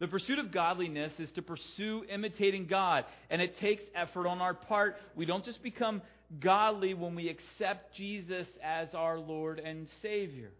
The 0.00 0.06
pursuit 0.08 0.38
of 0.38 0.52
godliness 0.52 1.12
is 1.18 1.30
to 1.32 1.42
pursue 1.42 2.04
imitating 2.08 2.66
God, 2.66 3.04
and 3.30 3.42
it 3.42 3.58
takes 3.58 3.82
effort 3.94 4.28
on 4.28 4.40
our 4.40 4.54
part. 4.54 4.96
We 5.16 5.26
don't 5.26 5.44
just 5.44 5.62
become 5.62 6.02
godly 6.40 6.94
when 6.94 7.14
we 7.14 7.28
accept 7.28 7.96
Jesus 7.96 8.46
as 8.62 8.88
our 8.94 9.18
Lord 9.18 9.58
and 9.58 9.88
Savior. 10.02 10.50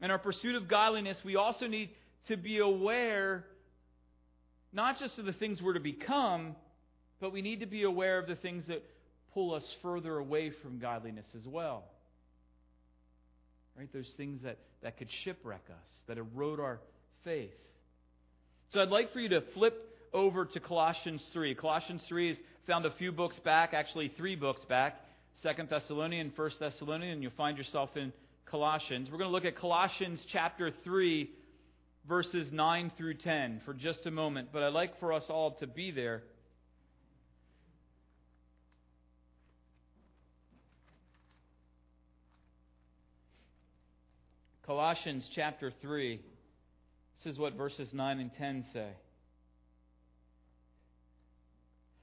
In 0.00 0.10
our 0.10 0.18
pursuit 0.18 0.54
of 0.54 0.68
godliness, 0.68 1.16
we 1.24 1.36
also 1.36 1.66
need 1.66 1.90
to 2.28 2.36
be 2.36 2.58
aware 2.58 3.44
not 4.72 4.98
just 4.98 5.18
of 5.18 5.24
the 5.24 5.32
things 5.32 5.60
we're 5.60 5.74
to 5.74 5.80
become, 5.80 6.56
but 7.20 7.32
we 7.32 7.42
need 7.42 7.60
to 7.60 7.66
be 7.66 7.82
aware 7.82 8.18
of 8.18 8.26
the 8.26 8.36
things 8.36 8.64
that 8.68 8.82
pull 9.34 9.54
us 9.54 9.64
further 9.82 10.18
away 10.18 10.52
from 10.62 10.78
godliness 10.78 11.26
as 11.36 11.46
well. 11.46 11.84
Right? 13.76 13.92
Those 13.92 14.10
things 14.16 14.40
that, 14.44 14.58
that 14.82 14.98
could 14.98 15.08
shipwreck 15.24 15.64
us, 15.68 15.88
that 16.06 16.18
erode 16.18 16.60
our 16.60 16.80
faith. 17.24 17.50
So 18.72 18.80
I'd 18.80 18.88
like 18.88 19.12
for 19.12 19.20
you 19.20 19.28
to 19.28 19.42
flip 19.52 19.98
over 20.14 20.46
to 20.46 20.58
Colossians 20.58 21.22
3. 21.34 21.54
Colossians 21.56 22.00
3 22.08 22.30
is 22.30 22.38
found 22.66 22.86
a 22.86 22.90
few 22.92 23.12
books 23.12 23.36
back, 23.44 23.74
actually 23.74 24.10
three 24.16 24.34
books 24.34 24.62
back, 24.66 24.98
Second 25.42 25.68
Thessalonian, 25.68 26.32
First 26.34 26.58
Thessalonian, 26.58 27.12
and 27.12 27.22
you'll 27.22 27.32
find 27.36 27.58
yourself 27.58 27.90
in 27.98 28.14
Colossians. 28.46 29.10
We're 29.10 29.18
going 29.18 29.28
to 29.28 29.34
look 29.34 29.44
at 29.44 29.58
Colossians 29.58 30.24
chapter 30.32 30.72
3, 30.84 31.28
verses 32.08 32.48
9 32.50 32.92
through 32.96 33.14
10 33.18 33.60
for 33.66 33.74
just 33.74 34.06
a 34.06 34.10
moment, 34.10 34.48
but 34.54 34.62
I'd 34.62 34.72
like 34.72 34.98
for 34.98 35.12
us 35.12 35.24
all 35.28 35.50
to 35.60 35.66
be 35.66 35.90
there. 35.90 36.22
Colossians 44.64 45.28
chapter 45.34 45.70
3. 45.82 46.22
This 47.22 47.34
is 47.34 47.38
what 47.38 47.54
verses 47.54 47.88
9 47.92 48.18
and 48.18 48.30
10 48.36 48.64
say. 48.72 48.88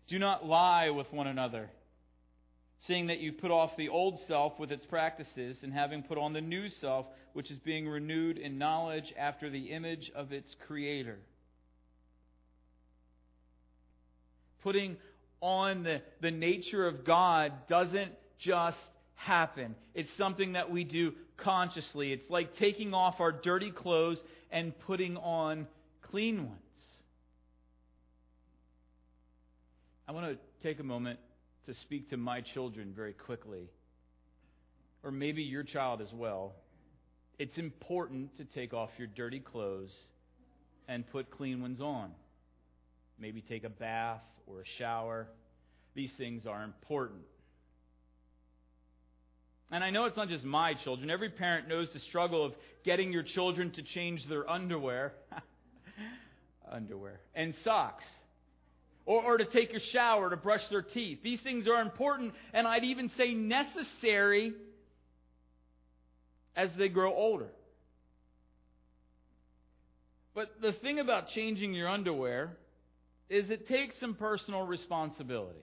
Do 0.07 0.17
not 0.17 0.45
lie 0.45 0.89
with 0.91 1.11
one 1.11 1.27
another, 1.27 1.69
seeing 2.87 3.07
that 3.07 3.19
you 3.19 3.33
put 3.33 3.51
off 3.51 3.71
the 3.77 3.89
old 3.89 4.19
self 4.27 4.57
with 4.59 4.71
its 4.71 4.85
practices, 4.85 5.57
and 5.61 5.73
having 5.73 6.03
put 6.03 6.17
on 6.17 6.33
the 6.33 6.41
new 6.41 6.69
self, 6.81 7.05
which 7.33 7.51
is 7.51 7.59
being 7.59 7.87
renewed 7.87 8.37
in 8.37 8.57
knowledge 8.57 9.13
after 9.17 9.49
the 9.49 9.71
image 9.71 10.09
of 10.15 10.31
its 10.31 10.55
Creator. 10.67 11.19
Putting 14.63 14.97
on 15.41 15.83
the, 15.83 16.01
the 16.21 16.31
nature 16.31 16.87
of 16.87 17.05
God 17.05 17.51
doesn't 17.67 18.11
just 18.39 18.77
happen. 19.19 19.75
It's 19.93 20.09
something 20.17 20.53
that 20.53 20.71
we 20.71 20.83
do 20.85 21.11
consciously. 21.37 22.13
It's 22.13 22.29
like 22.29 22.55
taking 22.55 22.93
off 22.93 23.15
our 23.19 23.31
dirty 23.31 23.71
clothes 23.71 24.17
and 24.49 24.77
putting 24.87 25.17
on 25.17 25.67
clean 26.03 26.37
ones. 26.45 26.59
I 30.07 30.13
want 30.13 30.25
to 30.25 30.67
take 30.67 30.79
a 30.79 30.83
moment 30.83 31.19
to 31.67 31.73
speak 31.81 32.09
to 32.09 32.17
my 32.17 32.41
children 32.41 32.93
very 32.95 33.13
quickly, 33.13 33.69
or 35.03 35.11
maybe 35.11 35.43
your 35.43 35.63
child 35.63 36.01
as 36.01 36.11
well. 36.13 36.53
It's 37.37 37.57
important 37.57 38.35
to 38.37 38.45
take 38.45 38.73
off 38.73 38.89
your 38.97 39.07
dirty 39.07 39.39
clothes 39.39 39.93
and 40.87 41.07
put 41.11 41.29
clean 41.29 41.61
ones 41.61 41.79
on. 41.81 42.11
Maybe 43.19 43.41
take 43.41 43.65
a 43.65 43.69
bath 43.69 44.21
or 44.47 44.61
a 44.61 44.65
shower. 44.77 45.27
These 45.93 46.11
things 46.17 46.45
are 46.47 46.63
important. 46.63 47.21
And 49.71 49.83
I 49.83 49.91
know 49.91 50.05
it's 50.05 50.17
not 50.17 50.29
just 50.29 50.43
my 50.43 50.73
children. 50.73 51.09
Every 51.09 51.29
parent 51.29 51.67
knows 51.67 51.89
the 51.93 51.99
struggle 51.99 52.43
of 52.43 52.53
getting 52.83 53.11
your 53.11 53.23
children 53.23 53.71
to 53.73 53.83
change 53.83 54.27
their 54.27 54.49
underwear. 54.49 55.13
underwear 56.71 57.19
and 57.35 57.53
socks. 57.63 58.03
Or, 59.05 59.23
or 59.23 59.37
to 59.37 59.45
take 59.45 59.73
a 59.73 59.79
shower, 59.91 60.29
to 60.29 60.37
brush 60.37 60.61
their 60.69 60.81
teeth. 60.81 61.19
These 61.23 61.41
things 61.41 61.67
are 61.67 61.81
important, 61.81 62.33
and 62.53 62.67
I'd 62.67 62.83
even 62.83 63.09
say 63.17 63.33
necessary 63.33 64.53
as 66.55 66.69
they 66.77 66.89
grow 66.89 67.13
older. 67.13 67.49
But 70.35 70.61
the 70.61 70.73
thing 70.73 70.99
about 70.99 71.29
changing 71.29 71.73
your 71.73 71.89
underwear 71.89 72.57
is 73.29 73.49
it 73.49 73.67
takes 73.67 73.95
some 73.99 74.15
personal 74.15 74.61
responsibility. 74.63 75.59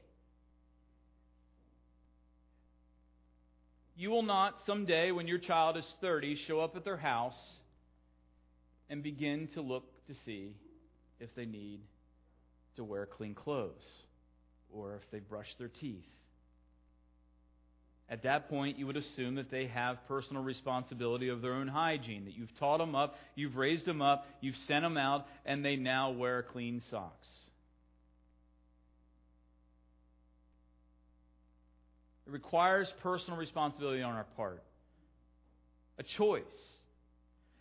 You 3.97 4.11
will 4.11 4.23
not 4.23 4.55
someday, 4.67 5.11
when 5.11 5.27
your 5.27 5.39
child 5.39 5.79
is 5.79 5.87
30, 6.03 6.39
show 6.47 6.61
up 6.61 6.77
at 6.77 6.85
their 6.85 6.99
house 6.99 7.39
and 8.91 9.03
begin 9.03 9.49
to 9.55 9.63
look 9.63 9.85
to 10.07 10.15
see 10.27 10.55
if 11.19 11.35
they 11.35 11.47
need 11.47 11.81
to 12.77 12.85
wear 12.85 13.07
clean 13.07 13.35
clothes 13.35 13.73
or 14.71 14.97
if 14.97 15.11
they 15.11 15.19
brush 15.19 15.49
their 15.59 15.71
teeth. 15.81 16.05
At 18.09 18.23
that 18.25 18.51
point, 18.51 18.79
you 18.79 18.87
would 18.87 18.99
assume 18.99 19.37
that 19.37 19.51
they 19.51 19.67
have 19.67 20.07
personal 20.07 20.43
responsibility 20.43 21.29
of 21.29 21.41
their 21.41 21.55
own 21.55 21.67
hygiene, 21.67 22.27
that 22.27 22.35
you've 22.37 22.57
taught 22.59 22.79
them 22.79 22.95
up, 22.95 23.17
you've 23.35 23.57
raised 23.57 23.87
them 23.87 24.03
up, 24.03 24.27
you've 24.43 24.55
sent 24.69 24.83
them 24.83 24.99
out, 24.99 25.27
and 25.45 25.65
they 25.65 25.77
now 25.77 26.11
wear 26.11 26.43
clean 26.43 26.83
socks. 26.91 27.27
It 32.27 32.33
requires 32.33 32.89
personal 33.03 33.39
responsibility 33.39 34.03
on 34.03 34.15
our 34.15 34.27
part, 34.37 34.63
a 35.99 36.03
choice. 36.17 36.43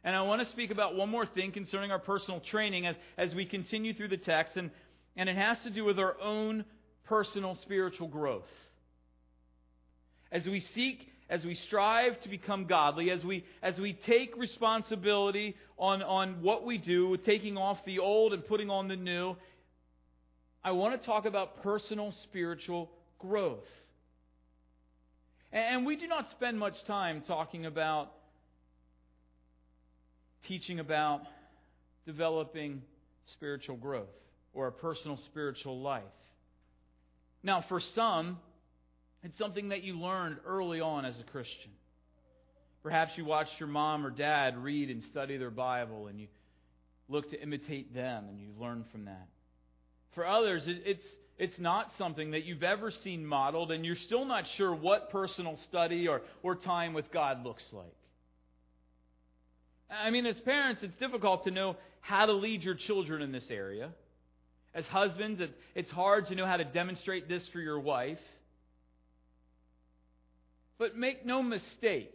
And 0.03 0.15
I 0.15 0.21
want 0.21 0.41
to 0.41 0.51
speak 0.51 0.71
about 0.71 0.95
one 0.95 1.09
more 1.09 1.25
thing 1.25 1.51
concerning 1.51 1.91
our 1.91 1.99
personal 1.99 2.39
training 2.39 2.85
as, 2.85 2.95
as 3.17 3.33
we 3.33 3.45
continue 3.45 3.93
through 3.93 4.09
the 4.09 4.17
text, 4.17 4.55
and, 4.55 4.71
and 5.15 5.29
it 5.29 5.35
has 5.35 5.57
to 5.63 5.69
do 5.69 5.83
with 5.83 5.99
our 5.99 6.19
own 6.21 6.65
personal 7.05 7.57
spiritual 7.61 8.07
growth. 8.07 8.43
As 10.31 10.45
we 10.45 10.65
seek, 10.73 11.07
as 11.29 11.43
we 11.43 11.55
strive 11.67 12.19
to 12.21 12.29
become 12.29 12.65
godly, 12.65 13.09
as 13.09 13.23
we, 13.23 13.45
as 13.63 13.77
we 13.79 13.93
take 14.05 14.35
responsibility 14.37 15.55
on, 15.77 16.01
on 16.03 16.41
what 16.41 16.65
we 16.65 16.77
do, 16.77 17.17
taking 17.17 17.57
off 17.57 17.77
the 17.85 17.99
old 17.99 18.33
and 18.33 18.45
putting 18.45 18.69
on 18.69 18.87
the 18.87 18.95
new, 18.95 19.35
I 20.63 20.71
want 20.71 20.99
to 20.99 21.05
talk 21.05 21.25
about 21.25 21.63
personal 21.63 22.13
spiritual 22.23 22.91
growth. 23.19 23.63
And 25.51 25.85
we 25.85 25.95
do 25.95 26.07
not 26.07 26.29
spend 26.31 26.59
much 26.59 26.75
time 26.87 27.23
talking 27.27 27.65
about 27.65 28.11
teaching 30.47 30.79
about 30.79 31.21
developing 32.05 32.81
spiritual 33.33 33.77
growth 33.77 34.09
or 34.53 34.67
a 34.67 34.71
personal 34.71 35.17
spiritual 35.25 35.81
life. 35.81 36.03
Now, 37.43 37.63
for 37.67 37.81
some, 37.93 38.37
it's 39.23 39.37
something 39.37 39.69
that 39.69 39.83
you 39.83 39.99
learned 39.99 40.37
early 40.45 40.81
on 40.81 41.05
as 41.05 41.15
a 41.19 41.31
Christian. 41.31 41.71
Perhaps 42.83 43.13
you 43.15 43.25
watched 43.25 43.59
your 43.59 43.67
mom 43.67 44.05
or 44.05 44.11
dad 44.11 44.57
read 44.57 44.89
and 44.89 45.01
study 45.11 45.37
their 45.37 45.49
Bible 45.49 46.07
and 46.07 46.19
you 46.19 46.27
look 47.09 47.29
to 47.31 47.41
imitate 47.41 47.93
them 47.93 48.25
and 48.29 48.39
you 48.39 48.49
learn 48.59 48.85
from 48.91 49.05
that. 49.05 49.27
For 50.13 50.25
others, 50.25 50.63
it's 50.65 51.03
it's 51.37 51.57
not 51.59 51.91
something 51.97 52.31
that 52.31 52.45
you've 52.45 52.63
ever 52.63 52.91
seen 53.03 53.25
modeled, 53.25 53.71
and 53.71 53.85
you're 53.85 53.97
still 54.05 54.25
not 54.25 54.45
sure 54.57 54.73
what 54.73 55.09
personal 55.09 55.57
study 55.69 56.07
or, 56.07 56.21
or 56.43 56.55
time 56.55 56.93
with 56.93 57.11
God 57.11 57.43
looks 57.43 57.63
like. 57.73 57.95
I 59.89 60.09
mean, 60.11 60.25
as 60.25 60.39
parents, 60.41 60.81
it's 60.81 60.97
difficult 60.97 61.43
to 61.43 61.51
know 61.51 61.75
how 61.99 62.25
to 62.25 62.33
lead 62.33 62.63
your 62.63 62.75
children 62.75 63.21
in 63.21 63.31
this 63.31 63.45
area. 63.49 63.89
As 64.73 64.85
husbands, 64.85 65.41
it, 65.41 65.51
it's 65.73 65.91
hard 65.91 66.27
to 66.27 66.35
know 66.35 66.45
how 66.45 66.57
to 66.57 66.63
demonstrate 66.63 67.27
this 67.27 67.43
for 67.51 67.59
your 67.59 67.79
wife. 67.79 68.19
But 70.77 70.97
make 70.97 71.25
no 71.25 71.43
mistake, 71.43 72.13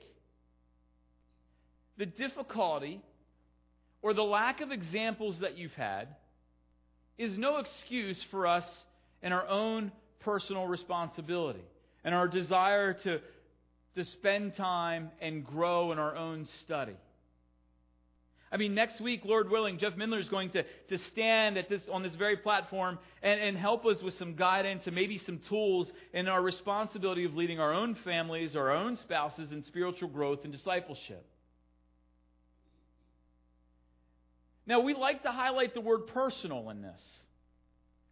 the 1.97 2.07
difficulty 2.07 3.03
or 4.03 4.15
the 4.15 4.23
lack 4.23 4.61
of 4.61 4.71
examples 4.73 5.37
that 5.41 5.59
you've 5.59 5.73
had 5.73 6.09
is 7.19 7.37
no 7.37 7.59
excuse 7.59 8.19
for 8.31 8.47
us 8.47 8.65
and 9.23 9.35
our 9.35 9.47
own 9.49 9.93
personal 10.21 10.67
responsibility 10.67 11.65
and 12.05 12.15
our 12.15 12.29
desire 12.29 12.95
to, 12.95 13.21
to 13.97 14.05
spend 14.13 14.57
time 14.57 15.11
and 15.21 15.45
grow 15.45 15.93
in 15.93 15.99
our 15.99 16.17
own 16.17 16.47
study. 16.63 16.97
I 18.53 18.57
mean, 18.57 18.75
next 18.75 19.01
week, 19.01 19.21
Lord 19.25 19.49
willing, 19.49 19.79
Jeff 19.79 19.93
Mindler 19.93 20.19
is 20.19 20.29
going 20.29 20.51
to, 20.51 20.65
to 20.65 20.99
stand 21.13 21.57
at 21.57 21.69
this, 21.69 21.83
on 21.91 22.03
this 22.03 22.17
very 22.17 22.37
platform 22.37 22.99
and, 23.23 23.41
and 23.41 23.57
help 23.57 23.87
us 23.87 24.03
with 24.03 24.19
some 24.19 24.35
guidance 24.35 24.83
and 24.87 24.95
maybe 24.95 25.19
some 25.19 25.41
tools 25.49 25.89
in 26.13 26.27
our 26.27 26.43
responsibility 26.43 27.25
of 27.25 27.35
leading 27.35 27.61
our 27.61 27.73
own 27.73 27.97
families 28.03 28.57
our 28.57 28.73
own 28.73 28.97
spouses 28.97 29.53
in 29.53 29.63
spiritual 29.65 30.09
growth 30.09 30.41
and 30.43 30.53
discipleship. 30.53 31.25
Now, 34.67 34.81
we 34.81 34.95
like 34.95 35.23
to 35.23 35.31
highlight 35.31 35.75
the 35.75 35.81
word 35.81 36.09
personal 36.09 36.71
in 36.71 36.83
this 36.83 37.01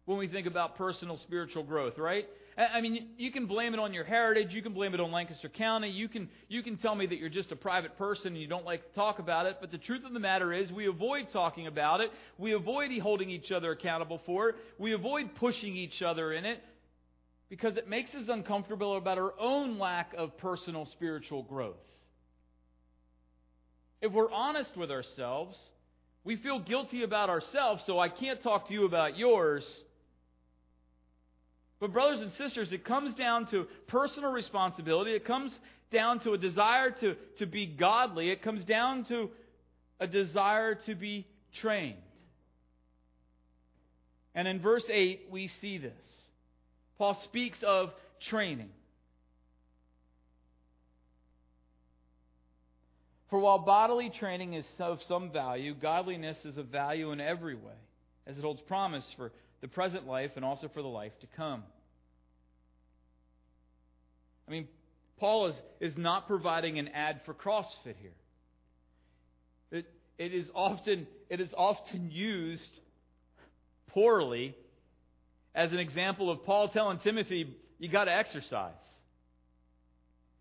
when 0.09 0.17
we 0.17 0.27
think 0.27 0.47
about 0.47 0.75
personal 0.75 1.17
spiritual 1.17 1.61
growth, 1.61 1.99
right? 1.99 2.25
I 2.57 2.81
mean, 2.81 3.09
you 3.19 3.31
can 3.31 3.45
blame 3.45 3.75
it 3.75 3.79
on 3.79 3.93
your 3.93 4.03
heritage. 4.03 4.47
You 4.49 4.63
can 4.63 4.73
blame 4.73 4.95
it 4.95 4.99
on 4.99 5.11
Lancaster 5.11 5.49
County. 5.49 5.91
You 5.91 6.09
can, 6.09 6.29
you 6.47 6.63
can 6.63 6.77
tell 6.77 6.95
me 6.95 7.05
that 7.05 7.19
you're 7.19 7.29
just 7.29 7.51
a 7.51 7.55
private 7.55 7.95
person 7.95 8.29
and 8.29 8.41
you 8.41 8.47
don't 8.47 8.65
like 8.65 8.81
to 8.89 8.95
talk 8.95 9.19
about 9.19 9.45
it. 9.45 9.57
But 9.61 9.69
the 9.69 9.77
truth 9.77 10.03
of 10.05 10.13
the 10.13 10.19
matter 10.19 10.51
is, 10.51 10.71
we 10.71 10.87
avoid 10.87 11.27
talking 11.31 11.67
about 11.67 12.01
it. 12.01 12.09
We 12.39 12.53
avoid 12.53 12.89
holding 12.99 13.29
each 13.29 13.51
other 13.51 13.71
accountable 13.71 14.19
for 14.25 14.49
it. 14.49 14.55
We 14.79 14.93
avoid 14.93 15.35
pushing 15.35 15.75
each 15.75 16.01
other 16.01 16.33
in 16.33 16.43
it 16.43 16.59
because 17.47 17.77
it 17.77 17.87
makes 17.87 18.09
us 18.15 18.23
uncomfortable 18.29 18.97
about 18.97 19.19
our 19.19 19.33
own 19.39 19.77
lack 19.77 20.15
of 20.17 20.35
personal 20.39 20.87
spiritual 20.87 21.43
growth. 21.43 21.77
If 24.01 24.11
we're 24.11 24.31
honest 24.31 24.75
with 24.75 24.89
ourselves, 24.89 25.55
we 26.23 26.35
feel 26.37 26.59
guilty 26.59 27.03
about 27.03 27.29
ourselves, 27.29 27.83
so 27.85 27.99
I 27.99 28.09
can't 28.09 28.41
talk 28.41 28.69
to 28.69 28.73
you 28.73 28.85
about 28.85 29.15
yours 29.15 29.63
but, 31.79 31.93
brothers 31.93 32.19
and 32.19 32.31
sisters, 32.37 32.71
it 32.73 32.83
comes 32.83 33.15
down 33.15 33.47
to 33.51 33.65
personal 33.87 34.31
responsibility. 34.31 35.11
It 35.11 35.25
comes 35.25 35.51
down 35.93 36.19
to 36.21 36.33
a 36.33 36.37
desire 36.37 36.91
to, 36.91 37.15
to 37.39 37.45
be 37.45 37.65
godly. 37.65 38.31
It 38.31 38.41
comes 38.41 38.65
down 38.65 39.05
to 39.05 39.29
a 39.99 40.07
desire 40.07 40.75
to 40.85 40.95
be 40.95 41.25
trained. 41.61 41.95
And 44.35 44.47
in 44.47 44.61
verse 44.61 44.83
8, 44.91 45.27
we 45.31 45.49
see 45.61 45.77
this. 45.77 45.93
Paul 46.97 47.17
speaks 47.25 47.57
of 47.65 47.91
training. 48.29 48.69
For 53.29 53.39
while 53.39 53.59
bodily 53.59 54.11
training 54.19 54.53
is 54.53 54.65
of 54.79 54.99
some 55.07 55.31
value, 55.31 55.75
godliness 55.75 56.37
is 56.43 56.57
of 56.57 56.67
value 56.67 57.11
in 57.11 57.21
every 57.21 57.55
way, 57.55 57.77
as 58.27 58.37
it 58.37 58.41
holds 58.41 58.61
promise 58.61 59.05
for 59.15 59.31
the 59.61 59.67
present 59.67 60.07
life 60.07 60.31
and 60.35 60.45
also 60.45 60.69
for 60.73 60.81
the 60.81 60.87
life 60.87 61.11
to 61.21 61.27
come. 61.35 61.63
I 64.47 64.51
mean, 64.51 64.67
Paul 65.19 65.47
is, 65.47 65.55
is 65.79 65.97
not 65.97 66.27
providing 66.27 66.79
an 66.79 66.87
ad 66.89 67.21
for 67.25 67.33
CrossFit 67.33 67.95
here. 68.01 68.11
It, 69.71 69.85
it, 70.17 70.33
is 70.33 70.47
often, 70.55 71.07
it 71.29 71.39
is 71.39 71.49
often 71.55 72.09
used 72.11 72.79
poorly 73.87 74.55
as 75.53 75.71
an 75.71 75.79
example 75.79 76.31
of 76.31 76.45
Paul 76.45 76.69
telling 76.69 76.99
Timothy, 76.99 77.55
you 77.79 77.89
got 77.89 78.05
to 78.05 78.13
exercise. 78.13 78.73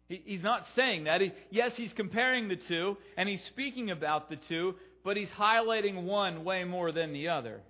He, 0.09 0.23
he's 0.25 0.43
not 0.43 0.65
saying 0.77 1.05
that. 1.05 1.21
He, 1.21 1.33
yes, 1.51 1.73
he's 1.77 1.93
comparing 1.95 2.49
the 2.49 2.59
two, 2.69 2.97
and 3.17 3.29
he's 3.29 3.43
speaking 3.49 3.91
about 3.91 4.31
the 4.31 4.39
two, 4.49 4.75
but 5.05 5.17
he's 5.17 5.29
highlighting 5.39 6.05
one 6.05 6.45
way 6.45 6.65
more 6.65 6.93
than 6.93 7.13
the 7.13 7.29
other. 7.29 7.61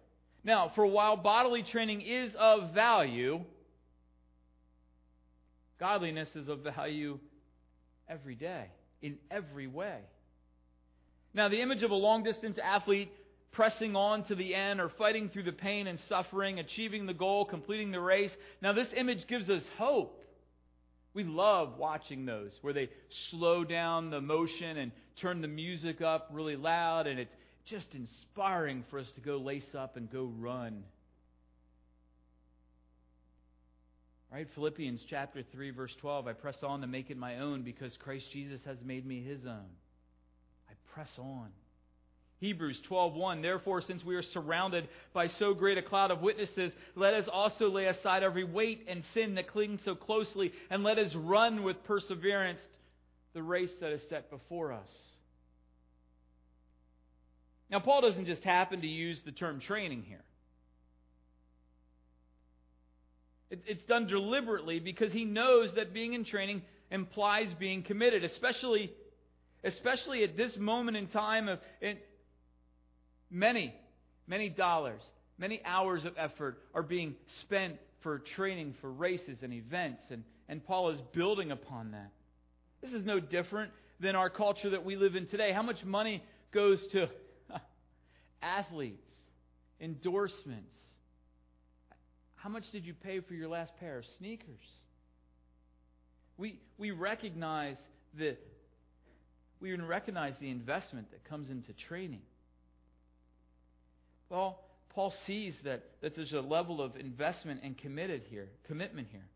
Now, 0.49 0.73
for 0.75 0.87
while 0.87 1.19
bodily 1.19 1.63
training 1.63 2.01
is 2.01 2.33
of 2.39 2.73
value, 2.73 3.41
godliness 5.79 6.31
is 6.35 6.49
of 6.49 6.61
value 6.61 7.19
every 8.09 8.35
day, 8.35 8.65
in 9.03 9.19
every 9.31 9.67
way. 9.67 9.99
Now, 11.35 11.51
the 11.51 11.61
image 11.61 11.83
of 11.83 11.91
a 11.91 11.95
long 11.95 12.23
distance 12.23 12.57
athlete 12.65 13.13
pressing 13.53 13.95
on 13.95 14.25
to 14.29 14.35
the 14.35 14.55
end 14.55 14.81
or 14.81 14.89
fighting 14.97 15.29
through 15.29 15.43
the 15.43 15.53
pain 15.53 15.87
and 15.87 15.99
suffering, 16.09 16.59
achieving 16.59 17.05
the 17.05 17.13
goal, 17.13 17.45
completing 17.45 17.91
the 17.91 18.01
race. 18.01 18.33
Now, 18.63 18.73
this 18.73 18.89
image 18.97 19.27
gives 19.27 19.51
us 19.51 19.63
hope. 19.77 20.25
We 21.13 21.25
love 21.25 21.77
watching 21.77 22.25
those 22.25 22.53
where 22.63 22.73
they 22.73 22.89
slow 23.29 23.65
down 23.65 24.09
the 24.09 24.23
motion 24.23 24.79
and 24.79 24.93
turn 25.21 25.43
the 25.43 25.49
music 25.49 26.01
up 26.01 26.31
really 26.33 26.57
loud, 26.57 27.07
and 27.07 27.21
it's 27.21 27.35
just 27.71 27.87
inspiring 27.95 28.85
for 28.91 28.99
us 28.99 29.11
to 29.15 29.21
go 29.21 29.39
lace 29.39 29.75
up 29.77 29.97
and 29.97 30.11
go 30.11 30.31
run. 30.39 30.83
Right? 34.33 34.47
Philippians 34.55 35.01
chapter 35.09 35.43
3 35.53 35.71
verse 35.71 35.95
12, 36.01 36.27
I 36.27 36.33
press 36.33 36.57
on 36.63 36.81
to 36.83 36.87
make 36.87 37.11
it 37.11 37.17
my 37.17 37.39
own 37.39 37.63
because 37.63 37.93
Christ 38.03 38.27
Jesus 38.33 38.61
has 38.67 38.77
made 38.85 39.07
me 39.07 39.23
his 39.23 39.41
own. 39.47 39.69
I 40.69 40.75
press 40.93 41.11
on. 41.19 41.49
Hebrews 42.41 42.81
12:1 42.89 43.43
Therefore 43.43 43.83
since 43.83 44.05
we 44.05 44.15
are 44.15 44.23
surrounded 44.23 44.89
by 45.13 45.27
so 45.27 45.55
great 45.55 45.77
a 45.77 45.83
cloud 45.83 46.11
of 46.13 46.21
witnesses 46.21 46.73
let 46.95 47.15
us 47.15 47.29
also 47.33 47.69
lay 47.69 47.87
aside 47.87 48.23
every 48.23 48.45
weight 48.45 48.87
and 48.89 49.03
sin 49.13 49.35
that 49.35 49.49
clings 49.49 49.81
so 49.85 49.97
closely 49.97 50.53
and 50.71 50.85
let 50.85 50.99
us 50.99 51.13
run 51.17 51.65
with 51.65 51.83
perseverance 51.85 52.61
the 53.35 53.43
race 53.43 53.73
that 53.81 53.91
is 53.91 54.01
set 54.09 54.31
before 54.31 54.73
us. 54.73 54.89
Now 57.71 57.81
Paul 57.81 58.03
doesn't 58.03 58.27
just 58.27 58.43
happen 58.43 58.81
to 58.81 58.87
use 58.87 59.21
the 59.25 59.33
term 59.33 59.61
training 59.61 60.05
here. 60.07 60.23
It's 63.51 63.83
done 63.85 64.07
deliberately 64.07 64.79
because 64.79 65.13
he 65.13 65.25
knows 65.25 65.71
that 65.77 65.95
being 65.95 66.13
in 66.13 66.27
training 66.27 66.63
implies 66.91 67.49
being 67.59 67.83
committed, 67.83 68.23
especially 68.25 68.93
especially 69.65 70.23
at 70.23 70.37
this 70.37 70.57
moment 70.57 70.97
in 70.97 71.09
time 71.09 71.49
of 71.49 71.59
many, 73.31 73.75
many 74.27 74.49
dollars, 74.49 75.01
many 75.39 75.61
hours 75.65 76.05
of 76.05 76.13
effort 76.17 76.59
are 76.75 76.83
being 76.83 77.15
spent 77.43 77.77
for 78.03 78.21
training 78.37 78.75
for 78.81 78.91
races 78.91 79.39
and 79.43 79.53
events, 79.53 80.03
and, 80.11 80.23
and 80.49 80.65
Paul 80.65 80.91
is 80.91 81.01
building 81.13 81.51
upon 81.51 81.93
that. 81.93 82.13
This 82.81 82.93
is 82.93 83.05
no 83.05 83.19
different 83.19 83.73
than 83.99 84.15
our 84.15 84.31
culture 84.31 84.71
that 84.71 84.85
we 84.85 84.95
live 84.95 85.17
in 85.17 85.27
today. 85.27 85.53
How 85.53 85.63
much 85.63 85.85
money 85.85 86.23
goes 86.53 86.81
to 86.93 87.09
athletes, 88.43 89.05
endorsements? 89.81 90.71
How 92.37 92.49
much 92.49 92.65
did 92.73 92.85
you 92.85 92.95
pay 92.95 93.21
for 93.21 93.35
your 93.35 93.49
last 93.49 93.73
pair 93.81 93.99
of 93.99 94.05
sneakers? 94.19 94.57
We, 96.37 96.61
we 96.79 96.93
recognize 96.93 97.77
the, 98.17 98.37
we 99.61 99.73
even 99.73 99.87
recognize 99.87 100.35
the 100.41 100.51
investment 100.51 101.11
that 101.11 101.25
comes 101.29 101.51
into 101.51 101.73
training. 101.89 102.23
Well, 104.31 104.61
Paul 104.95 105.13
sees 105.27 105.55
that, 105.65 105.85
that 106.01 106.15
there's 106.15 106.33
a 106.33 106.41
level 106.41 106.81
of 106.81 106.97
investment 106.97 107.61
and 107.65 107.77
committed 107.77 108.23
here, 108.31 108.49
commitment 108.67 109.09
here. 109.11 109.27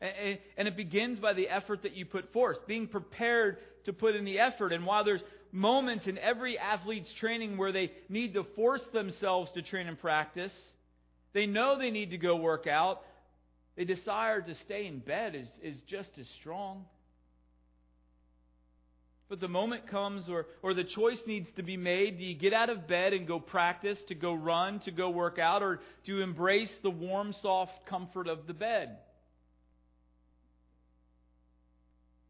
And, 0.00 0.38
and 0.56 0.68
it 0.68 0.76
begins 0.76 1.18
by 1.18 1.32
the 1.32 1.48
effort 1.48 1.82
that 1.82 1.94
you 1.94 2.06
put 2.06 2.32
forth, 2.32 2.66
being 2.66 2.86
prepared 2.86 3.58
to 3.84 3.92
put 3.92 4.14
in 4.14 4.24
the 4.24 4.38
effort. 4.38 4.72
And 4.72 4.86
while 4.86 5.04
there's 5.04 5.22
moments 5.52 6.06
in 6.06 6.18
every 6.18 6.58
athlete's 6.58 7.12
training 7.20 7.56
where 7.56 7.72
they 7.72 7.92
need 8.08 8.34
to 8.34 8.44
force 8.56 8.82
themselves 8.92 9.50
to 9.52 9.62
train 9.62 9.86
and 9.86 9.98
practice, 9.98 10.52
they 11.32 11.46
know 11.46 11.78
they 11.78 11.90
need 11.90 12.10
to 12.10 12.18
go 12.18 12.36
work 12.36 12.66
out, 12.66 13.02
the 13.76 13.84
desire 13.84 14.40
to 14.40 14.54
stay 14.64 14.86
in 14.86 14.98
bed 14.98 15.34
is, 15.34 15.46
is 15.62 15.76
just 15.88 16.10
as 16.18 16.26
strong. 16.40 16.84
But 19.28 19.40
the 19.40 19.48
moment 19.48 19.88
comes, 19.90 20.28
or, 20.28 20.46
or 20.62 20.72
the 20.72 20.84
choice 20.84 21.18
needs 21.26 21.48
to 21.56 21.62
be 21.62 21.76
made 21.76 22.18
do 22.18 22.24
you 22.24 22.34
get 22.34 22.54
out 22.54 22.70
of 22.70 22.88
bed 22.88 23.12
and 23.12 23.26
go 23.26 23.38
practice, 23.38 23.98
to 24.08 24.14
go 24.14 24.32
run, 24.32 24.80
to 24.80 24.90
go 24.90 25.10
work 25.10 25.38
out, 25.38 25.62
or 25.62 25.80
do 26.04 26.16
you 26.16 26.22
embrace 26.22 26.72
the 26.82 26.90
warm, 26.90 27.34
soft 27.42 27.72
comfort 27.86 28.26
of 28.26 28.46
the 28.46 28.54
bed? 28.54 28.96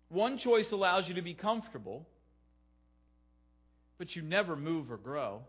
One 0.08 0.38
choice 0.38 0.66
allows 0.72 1.06
you 1.06 1.14
to 1.14 1.22
be 1.22 1.34
comfortable, 1.34 2.06
but 3.98 4.14
you 4.14 4.22
never 4.22 4.56
move 4.56 4.90
or 4.90 4.96
grow. 4.96 5.42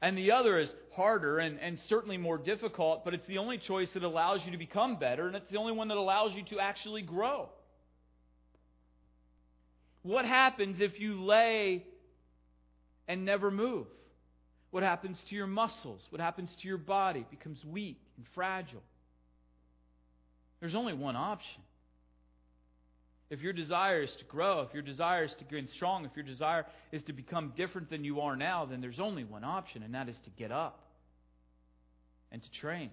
And 0.00 0.16
the 0.16 0.32
other 0.32 0.58
is 0.58 0.68
harder 0.94 1.38
and, 1.38 1.58
and 1.60 1.78
certainly 1.88 2.16
more 2.16 2.38
difficult, 2.38 3.04
but 3.04 3.14
it's 3.14 3.26
the 3.26 3.38
only 3.38 3.58
choice 3.58 3.88
that 3.94 4.02
allows 4.02 4.40
you 4.44 4.52
to 4.52 4.58
become 4.58 4.98
better, 4.98 5.26
and 5.26 5.34
it's 5.34 5.50
the 5.50 5.56
only 5.56 5.72
one 5.72 5.88
that 5.88 5.96
allows 5.96 6.32
you 6.34 6.44
to 6.50 6.60
actually 6.60 7.02
grow. 7.02 7.48
What 10.02 10.26
happens 10.26 10.80
if 10.80 11.00
you 11.00 11.24
lay 11.24 11.84
and 13.08 13.24
never 13.24 13.50
move? 13.50 13.86
What 14.70 14.82
happens 14.82 15.18
to 15.30 15.34
your 15.34 15.46
muscles? 15.46 16.02
What 16.10 16.20
happens 16.20 16.54
to 16.60 16.68
your 16.68 16.78
body? 16.78 17.20
It 17.20 17.30
becomes 17.30 17.64
weak 17.64 18.00
and 18.16 18.26
fragile. 18.34 18.82
There's 20.60 20.74
only 20.74 20.92
one 20.92 21.16
option. 21.16 21.62
If 23.34 23.42
your 23.42 23.52
desire 23.52 24.04
is 24.04 24.12
to 24.20 24.24
grow, 24.26 24.60
if 24.60 24.72
your 24.72 24.84
desire 24.84 25.24
is 25.24 25.34
to 25.40 25.44
gain 25.44 25.66
strong, 25.74 26.04
if 26.04 26.12
your 26.14 26.24
desire 26.24 26.66
is 26.92 27.02
to 27.08 27.12
become 27.12 27.52
different 27.56 27.90
than 27.90 28.04
you 28.04 28.20
are 28.20 28.36
now, 28.36 28.64
then 28.64 28.80
there's 28.80 29.00
only 29.00 29.24
one 29.24 29.42
option, 29.42 29.82
and 29.82 29.92
that 29.94 30.08
is 30.08 30.14
to 30.22 30.30
get 30.38 30.52
up 30.52 30.78
and 32.30 32.40
to 32.40 32.50
train. 32.60 32.90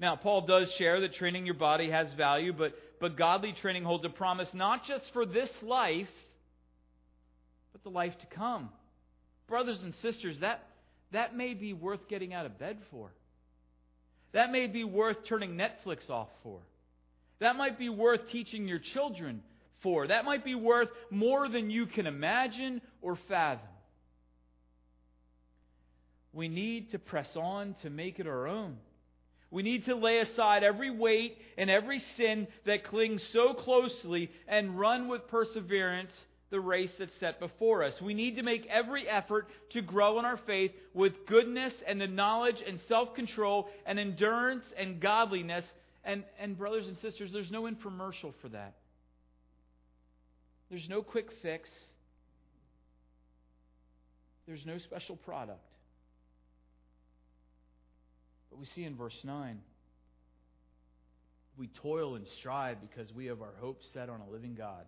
Now, 0.00 0.16
Paul 0.16 0.46
does 0.46 0.68
share 0.78 1.00
that 1.02 1.14
training 1.14 1.46
your 1.46 1.54
body 1.54 1.88
has 1.88 2.12
value, 2.14 2.52
but, 2.52 2.74
but 3.00 3.16
godly 3.16 3.54
training 3.62 3.84
holds 3.84 4.04
a 4.04 4.08
promise 4.08 4.48
not 4.52 4.84
just 4.84 5.04
for 5.12 5.24
this 5.24 5.50
life, 5.62 6.08
but 7.70 7.84
the 7.84 7.90
life 7.90 8.18
to 8.18 8.26
come. 8.36 8.68
Brothers 9.46 9.78
and 9.80 9.94
sisters, 10.02 10.38
that, 10.40 10.64
that 11.12 11.36
may 11.36 11.54
be 11.54 11.72
worth 11.72 12.08
getting 12.08 12.34
out 12.34 12.46
of 12.46 12.58
bed 12.58 12.78
for. 12.90 13.12
That 14.32 14.50
may 14.50 14.66
be 14.66 14.82
worth 14.82 15.18
turning 15.28 15.52
Netflix 15.52 16.10
off 16.10 16.30
for. 16.42 16.58
That 17.40 17.56
might 17.56 17.78
be 17.78 17.88
worth 17.88 18.20
teaching 18.30 18.66
your 18.66 18.80
children 18.94 19.42
for. 19.82 20.06
That 20.06 20.24
might 20.24 20.44
be 20.44 20.54
worth 20.54 20.88
more 21.10 21.48
than 21.48 21.70
you 21.70 21.86
can 21.86 22.06
imagine 22.06 22.80
or 23.02 23.18
fathom. 23.28 23.68
We 26.32 26.48
need 26.48 26.90
to 26.92 26.98
press 26.98 27.28
on 27.34 27.76
to 27.82 27.90
make 27.90 28.18
it 28.18 28.26
our 28.26 28.46
own. 28.46 28.76
We 29.50 29.62
need 29.62 29.86
to 29.86 29.94
lay 29.94 30.18
aside 30.18 30.64
every 30.64 30.90
weight 30.90 31.38
and 31.56 31.70
every 31.70 32.02
sin 32.16 32.46
that 32.66 32.84
clings 32.84 33.22
so 33.32 33.54
closely 33.54 34.30
and 34.48 34.78
run 34.78 35.08
with 35.08 35.28
perseverance 35.28 36.10
the 36.50 36.60
race 36.60 36.90
that's 36.98 37.18
set 37.20 37.40
before 37.40 37.82
us. 37.82 37.94
We 38.00 38.14
need 38.14 38.36
to 38.36 38.42
make 38.42 38.66
every 38.66 39.08
effort 39.08 39.48
to 39.70 39.82
grow 39.82 40.18
in 40.18 40.24
our 40.24 40.38
faith 40.46 40.72
with 40.94 41.26
goodness 41.26 41.72
and 41.86 42.00
the 42.00 42.06
knowledge 42.06 42.62
and 42.66 42.80
self 42.88 43.14
control 43.14 43.68
and 43.86 43.98
endurance 43.98 44.64
and 44.76 45.00
godliness 45.00 45.64
and, 46.06 46.24
and 46.38 46.56
brothers 46.56 46.86
and 46.86 46.96
sisters, 47.02 47.30
there's 47.32 47.50
no 47.50 47.62
infomercial 47.62 48.32
for 48.40 48.48
that. 48.50 48.74
There's 50.70 50.88
no 50.88 51.02
quick 51.02 51.26
fix. 51.42 51.68
There's 54.46 54.64
no 54.64 54.78
special 54.78 55.16
product. 55.16 55.60
But 58.50 58.58
we 58.60 58.66
see 58.74 58.84
in 58.84 58.96
verse 58.96 59.18
9 59.24 59.58
we 61.58 61.68
toil 61.82 62.16
and 62.16 62.26
strive 62.38 62.76
because 62.82 63.12
we 63.14 63.26
have 63.26 63.40
our 63.40 63.54
hope 63.60 63.80
set 63.94 64.10
on 64.10 64.20
a 64.20 64.30
living 64.30 64.54
God 64.54 64.84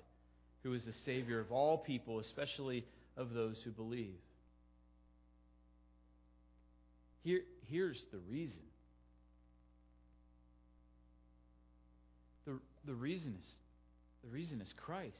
who 0.62 0.74
is 0.74 0.82
the 0.84 0.92
Savior 1.06 1.40
of 1.40 1.50
all 1.50 1.78
people, 1.78 2.20
especially 2.20 2.84
of 3.16 3.32
those 3.32 3.56
who 3.64 3.70
believe. 3.70 4.18
Here, 7.24 7.40
here's 7.68 8.00
the 8.12 8.18
reason 8.30 8.60
The 12.86 12.94
reason 12.94 13.34
is 13.38 13.46
the 14.24 14.30
reason 14.30 14.60
is 14.60 14.72
Christ. 14.76 15.14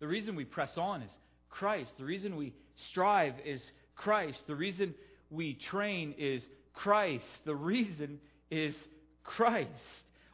The 0.00 0.06
reason 0.06 0.36
we 0.36 0.44
press 0.44 0.70
on 0.76 1.02
is 1.02 1.10
Christ. 1.50 1.90
The 1.98 2.04
reason 2.04 2.36
we 2.36 2.52
strive 2.90 3.34
is 3.44 3.62
Christ. 3.94 4.38
The 4.46 4.54
reason 4.54 4.94
we 5.30 5.54
train 5.70 6.14
is 6.18 6.42
Christ. 6.74 7.24
The 7.44 7.54
reason 7.54 8.20
is 8.50 8.74
Christ. 9.24 9.70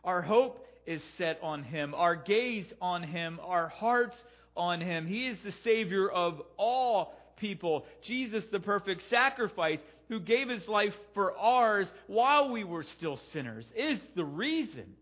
Our 0.04 0.22
hope 0.22 0.66
is 0.86 1.00
set 1.16 1.38
on 1.42 1.62
Him, 1.62 1.94
our 1.94 2.16
gaze 2.16 2.66
on 2.80 3.02
Him, 3.02 3.38
our 3.42 3.68
hearts 3.68 4.16
on 4.56 4.80
Him. 4.80 5.06
He 5.06 5.28
is 5.28 5.38
the 5.44 5.54
Savior 5.62 6.08
of 6.08 6.42
all 6.56 7.14
people. 7.36 7.86
Jesus, 8.04 8.44
the 8.50 8.60
perfect 8.60 9.02
sacrifice, 9.10 9.78
who 10.08 10.20
gave 10.20 10.48
His 10.48 10.66
life 10.66 10.94
for 11.14 11.36
ours 11.36 11.86
while 12.08 12.50
we 12.50 12.64
were 12.64 12.84
still 12.98 13.18
sinners, 13.32 13.64
is 13.76 13.98
the 14.16 14.24
reason. 14.24 14.94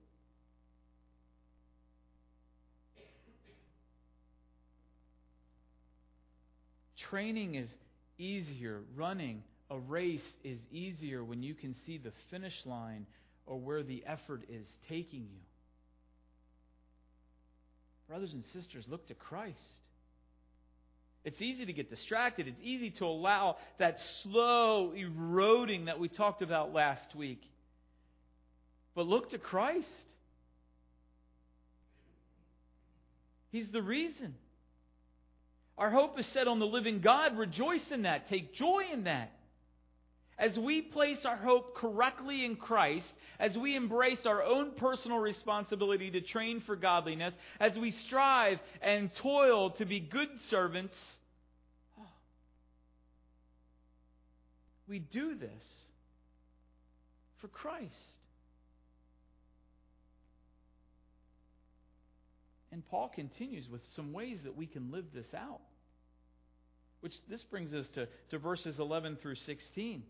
Training 7.10 7.56
is 7.56 7.68
easier. 8.18 8.80
Running 8.96 9.42
a 9.70 9.78
race 9.78 10.20
is 10.44 10.58
easier 10.72 11.22
when 11.24 11.42
you 11.42 11.54
can 11.54 11.74
see 11.86 11.98
the 11.98 12.12
finish 12.30 12.54
line 12.64 13.06
or 13.46 13.58
where 13.58 13.82
the 13.82 14.04
effort 14.06 14.42
is 14.48 14.64
taking 14.88 15.22
you. 15.22 15.40
Brothers 18.08 18.32
and 18.32 18.44
sisters, 18.52 18.84
look 18.88 19.06
to 19.08 19.14
Christ. 19.14 19.58
It's 21.24 21.40
easy 21.40 21.66
to 21.66 21.72
get 21.72 21.90
distracted. 21.90 22.48
It's 22.48 22.60
easy 22.62 22.90
to 22.92 23.04
allow 23.04 23.56
that 23.78 23.98
slow 24.22 24.92
eroding 24.92 25.84
that 25.84 25.98
we 25.98 26.08
talked 26.08 26.42
about 26.42 26.72
last 26.72 27.14
week. 27.14 27.42
But 28.94 29.06
look 29.06 29.30
to 29.30 29.38
Christ. 29.38 29.86
He's 33.50 33.66
the 33.72 33.82
reason. 33.82 34.34
Our 35.80 35.90
hope 35.90 36.20
is 36.20 36.26
set 36.34 36.46
on 36.46 36.60
the 36.60 36.66
living 36.66 37.00
God. 37.00 37.36
Rejoice 37.36 37.80
in 37.90 38.02
that. 38.02 38.28
Take 38.28 38.54
joy 38.54 38.82
in 38.92 39.04
that. 39.04 39.32
as 40.40 40.56
we 40.56 40.80
place 40.80 41.18
our 41.26 41.36
hope 41.36 41.76
correctly 41.76 42.46
in 42.46 42.56
Christ, 42.56 43.06
as 43.38 43.56
we 43.56 43.76
embrace 43.76 44.20
our 44.24 44.42
own 44.42 44.72
personal 44.72 45.18
responsibility 45.18 46.10
to 46.12 46.22
train 46.22 46.62
for 46.64 46.76
godliness, 46.76 47.34
as 47.60 47.76
we 47.76 47.94
strive 48.06 48.58
and 48.80 49.10
toil 49.22 49.70
to 49.72 49.84
be 49.84 50.00
good 50.00 50.28
servants, 50.48 50.94
we 54.88 54.98
do 54.98 55.34
this 55.34 55.62
for 57.42 57.48
Christ. 57.48 57.92
And 62.72 62.86
Paul 62.88 63.10
continues 63.14 63.68
with 63.68 63.82
some 63.94 64.12
ways 64.12 64.38
that 64.44 64.56
we 64.56 64.66
can 64.66 64.90
live 64.90 65.04
this 65.12 65.26
out. 65.36 65.60
Which 67.00 67.14
this 67.28 67.42
brings 67.50 67.72
us 67.72 67.86
to, 67.94 68.08
to 68.30 68.38
verses 68.38 68.78
11 68.78 69.18
through 69.22 69.36
16. 69.46 70.02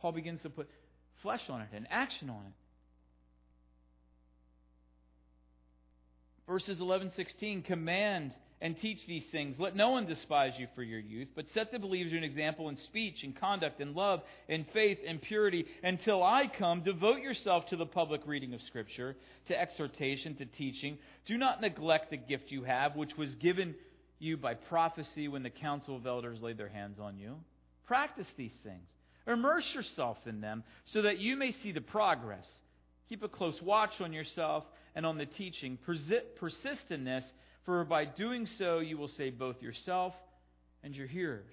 Paul 0.00 0.12
begins 0.12 0.40
to 0.42 0.50
put 0.50 0.68
flesh 1.22 1.42
on 1.48 1.60
it 1.60 1.68
and 1.72 1.86
action 1.90 2.30
on 2.30 2.46
it. 2.46 2.52
Verses 6.46 6.80
11 6.80 7.12
16 7.14 7.62
command 7.62 8.32
and 8.60 8.78
teach 8.80 8.98
these 9.06 9.22
things. 9.32 9.56
Let 9.58 9.74
no 9.74 9.90
one 9.90 10.06
despise 10.06 10.52
you 10.58 10.66
for 10.74 10.82
your 10.82 10.98
youth, 10.98 11.28
but 11.34 11.46
set 11.54 11.72
the 11.72 11.78
believers 11.78 12.12
an 12.12 12.24
example 12.24 12.68
in 12.68 12.76
speech, 12.88 13.22
and 13.22 13.38
conduct, 13.38 13.80
and 13.80 13.94
love, 13.94 14.20
and 14.48 14.66
faith, 14.72 14.98
and 15.06 15.22
purity. 15.22 15.64
Until 15.82 16.22
I 16.22 16.50
come, 16.58 16.82
devote 16.82 17.20
yourself 17.20 17.66
to 17.70 17.76
the 17.76 17.86
public 17.86 18.20
reading 18.26 18.52
of 18.52 18.60
Scripture, 18.62 19.16
to 19.48 19.58
exhortation, 19.58 20.36
to 20.36 20.44
teaching. 20.44 20.98
Do 21.26 21.38
not 21.38 21.60
neglect 21.60 22.10
the 22.10 22.18
gift 22.18 22.44
you 22.48 22.64
have, 22.64 22.96
which 22.96 23.16
was 23.16 23.34
given 23.36 23.74
you 24.20 24.36
by 24.36 24.54
prophecy 24.54 25.28
when 25.28 25.42
the 25.42 25.50
council 25.50 25.96
of 25.96 26.06
elders 26.06 26.40
laid 26.40 26.58
their 26.58 26.68
hands 26.68 26.98
on 27.00 27.18
you. 27.18 27.36
Practice 27.86 28.26
these 28.36 28.52
things. 28.62 28.86
Immerse 29.26 29.66
yourself 29.74 30.16
in 30.26 30.40
them 30.40 30.62
so 30.86 31.02
that 31.02 31.18
you 31.18 31.36
may 31.36 31.52
see 31.62 31.72
the 31.72 31.80
progress. 31.80 32.46
Keep 33.08 33.22
a 33.22 33.28
close 33.28 33.60
watch 33.62 34.00
on 34.00 34.12
yourself 34.12 34.64
and 34.94 35.04
on 35.04 35.18
the 35.18 35.26
teaching. 35.26 35.78
Persist 35.84 36.90
in 36.90 37.04
this 37.04 37.24
for 37.64 37.84
by 37.84 38.04
doing 38.04 38.46
so 38.58 38.78
you 38.78 38.96
will 38.96 39.10
save 39.16 39.38
both 39.38 39.60
yourself 39.60 40.14
and 40.82 40.94
your 40.94 41.06
hearers. 41.06 41.44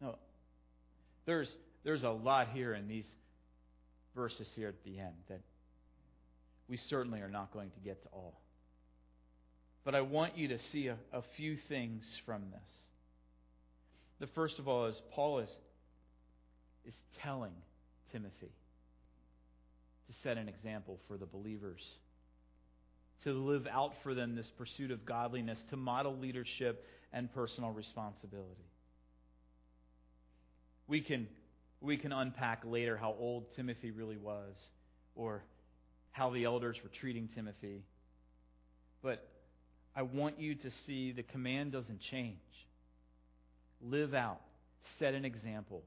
No, 0.00 0.16
there's, 1.26 1.50
there's 1.84 2.02
a 2.02 2.08
lot 2.08 2.48
here 2.52 2.74
in 2.74 2.88
these 2.88 3.04
verses 4.18 4.48
here 4.56 4.68
at 4.68 4.84
the 4.84 4.98
end 4.98 5.14
that 5.28 5.40
we 6.68 6.76
certainly 6.90 7.20
are 7.20 7.30
not 7.30 7.52
going 7.52 7.70
to 7.70 7.80
get 7.80 8.02
to 8.02 8.08
all. 8.12 8.34
But 9.84 9.94
I 9.94 10.00
want 10.00 10.36
you 10.36 10.48
to 10.48 10.58
see 10.72 10.88
a, 10.88 10.96
a 11.12 11.22
few 11.36 11.56
things 11.68 12.04
from 12.26 12.42
this. 12.50 12.70
The 14.18 14.26
first 14.34 14.58
of 14.58 14.66
all 14.66 14.86
is 14.86 14.96
Paul 15.14 15.38
is, 15.38 15.48
is 16.84 16.94
telling 17.22 17.52
Timothy 18.10 18.50
to 20.08 20.14
set 20.24 20.36
an 20.36 20.48
example 20.48 20.98
for 21.06 21.16
the 21.16 21.26
believers, 21.26 21.80
to 23.22 23.32
live 23.32 23.68
out 23.70 23.92
for 24.02 24.14
them 24.14 24.34
this 24.34 24.50
pursuit 24.58 24.90
of 24.90 25.06
godliness, 25.06 25.58
to 25.70 25.76
model 25.76 26.16
leadership 26.16 26.84
and 27.12 27.32
personal 27.32 27.70
responsibility. 27.70 28.66
We 30.88 31.02
can, 31.02 31.28
we 31.80 31.96
can 31.96 32.12
unpack 32.12 32.62
later 32.64 32.96
how 32.96 33.14
old 33.18 33.44
Timothy 33.54 33.90
really 33.90 34.16
was 34.16 34.54
or 35.14 35.44
how 36.12 36.30
the 36.30 36.44
elders 36.44 36.76
were 36.82 36.90
treating 37.00 37.28
Timothy. 37.34 37.84
But 39.02 39.26
I 39.94 40.02
want 40.02 40.40
you 40.40 40.54
to 40.56 40.70
see 40.86 41.12
the 41.12 41.22
command 41.22 41.72
doesn't 41.72 42.00
change. 42.10 42.38
Live 43.80 44.14
out, 44.14 44.40
set 44.98 45.14
an 45.14 45.24
example. 45.24 45.82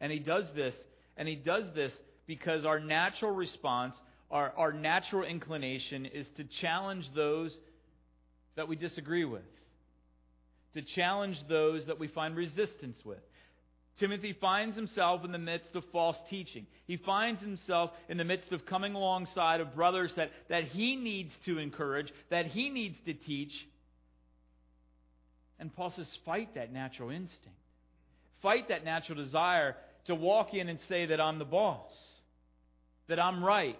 And 0.00 0.12
he 0.12 0.18
does 0.18 0.44
this, 0.54 0.74
and 1.16 1.26
he 1.26 1.36
does 1.36 1.64
this 1.74 1.92
because 2.26 2.66
our 2.66 2.78
natural 2.78 3.30
response, 3.30 3.94
our, 4.30 4.52
our 4.56 4.72
natural 4.72 5.24
inclination 5.24 6.04
is 6.04 6.26
to 6.36 6.44
challenge 6.60 7.06
those 7.14 7.56
that 8.56 8.68
we 8.68 8.76
disagree 8.76 9.24
with, 9.24 9.42
to 10.74 10.82
challenge 10.82 11.38
those 11.48 11.86
that 11.86 11.98
we 11.98 12.08
find 12.08 12.36
resistance 12.36 12.98
with. 13.04 13.20
Timothy 13.98 14.36
finds 14.40 14.76
himself 14.76 15.24
in 15.24 15.32
the 15.32 15.38
midst 15.38 15.74
of 15.74 15.82
false 15.90 16.16
teaching. 16.28 16.66
He 16.86 16.98
finds 16.98 17.40
himself 17.40 17.90
in 18.08 18.18
the 18.18 18.24
midst 18.24 18.52
of 18.52 18.66
coming 18.66 18.94
alongside 18.94 19.60
of 19.60 19.74
brothers 19.74 20.10
that, 20.16 20.30
that 20.50 20.64
he 20.64 20.96
needs 20.96 21.32
to 21.46 21.58
encourage, 21.58 22.12
that 22.30 22.46
he 22.46 22.68
needs 22.68 22.96
to 23.06 23.14
teach. 23.14 23.52
And 25.58 25.74
Paul 25.74 25.92
says, 25.96 26.08
fight 26.26 26.54
that 26.56 26.72
natural 26.72 27.10
instinct. 27.10 27.58
Fight 28.42 28.68
that 28.68 28.84
natural 28.84 29.22
desire 29.22 29.76
to 30.06 30.14
walk 30.14 30.52
in 30.52 30.68
and 30.68 30.78
say 30.88 31.06
that 31.06 31.20
I'm 31.20 31.38
the 31.38 31.46
boss, 31.46 31.90
that 33.08 33.18
I'm 33.18 33.42
right. 33.42 33.78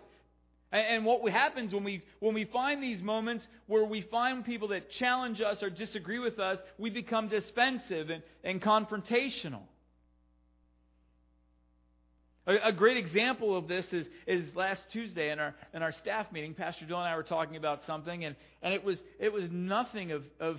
And, 0.72 1.04
what 1.04 1.30
happens 1.30 1.72
when 1.72 1.84
we, 1.84 2.02
when 2.18 2.34
we 2.34 2.44
find 2.46 2.82
these 2.82 3.00
moments 3.00 3.46
where 3.66 3.84
we 3.84 4.02
find 4.10 4.44
people 4.44 4.68
that 4.68 4.90
challenge 4.98 5.40
us 5.40 5.62
or 5.62 5.70
disagree 5.70 6.18
with 6.18 6.38
us, 6.40 6.58
we 6.76 6.90
become 6.90 7.28
defensive 7.28 8.10
and, 8.10 8.22
and 8.42 8.60
confrontational. 8.60 9.60
A, 12.46 12.68
a 12.68 12.72
great 12.72 12.96
example 12.96 13.56
of 13.56 13.68
this 13.68 13.84
is, 13.92 14.06
is 14.26 14.44
last 14.54 14.80
Tuesday 14.92 15.30
in 15.30 15.38
our, 15.38 15.54
in 15.74 15.82
our 15.82 15.92
staff 15.92 16.30
meeting. 16.32 16.54
Pastor 16.54 16.86
Joe 16.86 16.96
and 16.96 17.08
I 17.08 17.16
were 17.16 17.22
talking 17.22 17.56
about 17.56 17.80
something, 17.86 18.24
and, 18.24 18.36
and 18.62 18.72
it, 18.72 18.84
was, 18.84 18.98
it 19.18 19.32
was 19.32 19.44
nothing 19.50 20.12
of, 20.12 20.22
of 20.38 20.56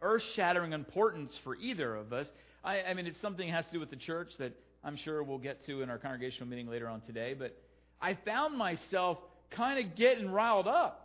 earth 0.00 0.22
shattering 0.36 0.72
importance 0.72 1.32
for 1.44 1.56
either 1.56 1.94
of 1.94 2.12
us. 2.12 2.26
I, 2.64 2.82
I 2.82 2.94
mean, 2.94 3.06
it's 3.06 3.20
something 3.20 3.46
that 3.46 3.54
has 3.54 3.66
to 3.66 3.72
do 3.72 3.80
with 3.80 3.90
the 3.90 3.96
church 3.96 4.30
that 4.38 4.52
I'm 4.82 4.96
sure 4.96 5.22
we'll 5.22 5.38
get 5.38 5.64
to 5.66 5.82
in 5.82 5.90
our 5.90 5.98
congregational 5.98 6.46
meeting 6.48 6.68
later 6.68 6.88
on 6.88 7.02
today. 7.02 7.34
But 7.38 7.56
I 8.00 8.16
found 8.24 8.56
myself 8.56 9.18
kind 9.50 9.84
of 9.84 9.96
getting 9.96 10.30
riled 10.30 10.68
up. 10.68 11.04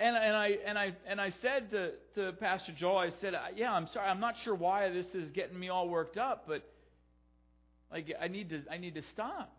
And, 0.00 0.16
and 0.16 0.36
I 0.36 0.56
and 0.64 0.78
I 0.78 0.92
and 1.08 1.20
I 1.20 1.32
said 1.42 1.72
to, 1.72 1.90
to 2.14 2.32
Pastor 2.34 2.72
Joel, 2.78 2.98
I 2.98 3.10
said, 3.20 3.34
"Yeah, 3.56 3.72
I'm 3.72 3.88
sorry. 3.88 4.06
I'm 4.06 4.20
not 4.20 4.36
sure 4.44 4.54
why 4.54 4.88
this 4.90 5.06
is 5.12 5.32
getting 5.32 5.58
me 5.58 5.70
all 5.70 5.88
worked 5.88 6.16
up, 6.16 6.44
but 6.46 6.62
like 7.90 8.12
I 8.20 8.28
need 8.28 8.50
to 8.50 8.62
I 8.70 8.78
need 8.78 8.94
to 8.94 9.02
stop." 9.12 9.54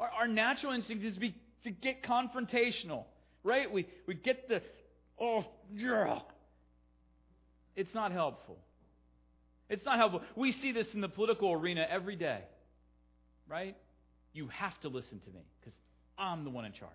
Our, 0.00 0.08
our 0.08 0.28
natural 0.28 0.72
instinct 0.72 1.04
is 1.04 1.16
be, 1.16 1.36
to 1.62 1.70
get 1.70 2.02
confrontational, 2.02 3.04
right? 3.42 3.70
We 3.70 3.86
we 4.06 4.14
get 4.14 4.48
the 4.48 4.62
oh 5.20 5.44
yeah, 5.74 6.20
it's 7.76 7.94
not 7.94 8.12
helpful. 8.12 8.58
It's 9.68 9.84
not 9.84 9.98
helpful. 9.98 10.22
We 10.36 10.52
see 10.52 10.72
this 10.72 10.86
in 10.94 11.00
the 11.00 11.08
political 11.08 11.52
arena 11.52 11.86
every 11.88 12.16
day, 12.16 12.42
right? 13.48 13.76
You 14.32 14.48
have 14.48 14.78
to 14.82 14.88
listen 14.88 15.20
to 15.20 15.30
me 15.30 15.40
because 15.60 15.74
I'm 16.18 16.44
the 16.44 16.50
one 16.50 16.64
in 16.64 16.72
charge. 16.72 16.90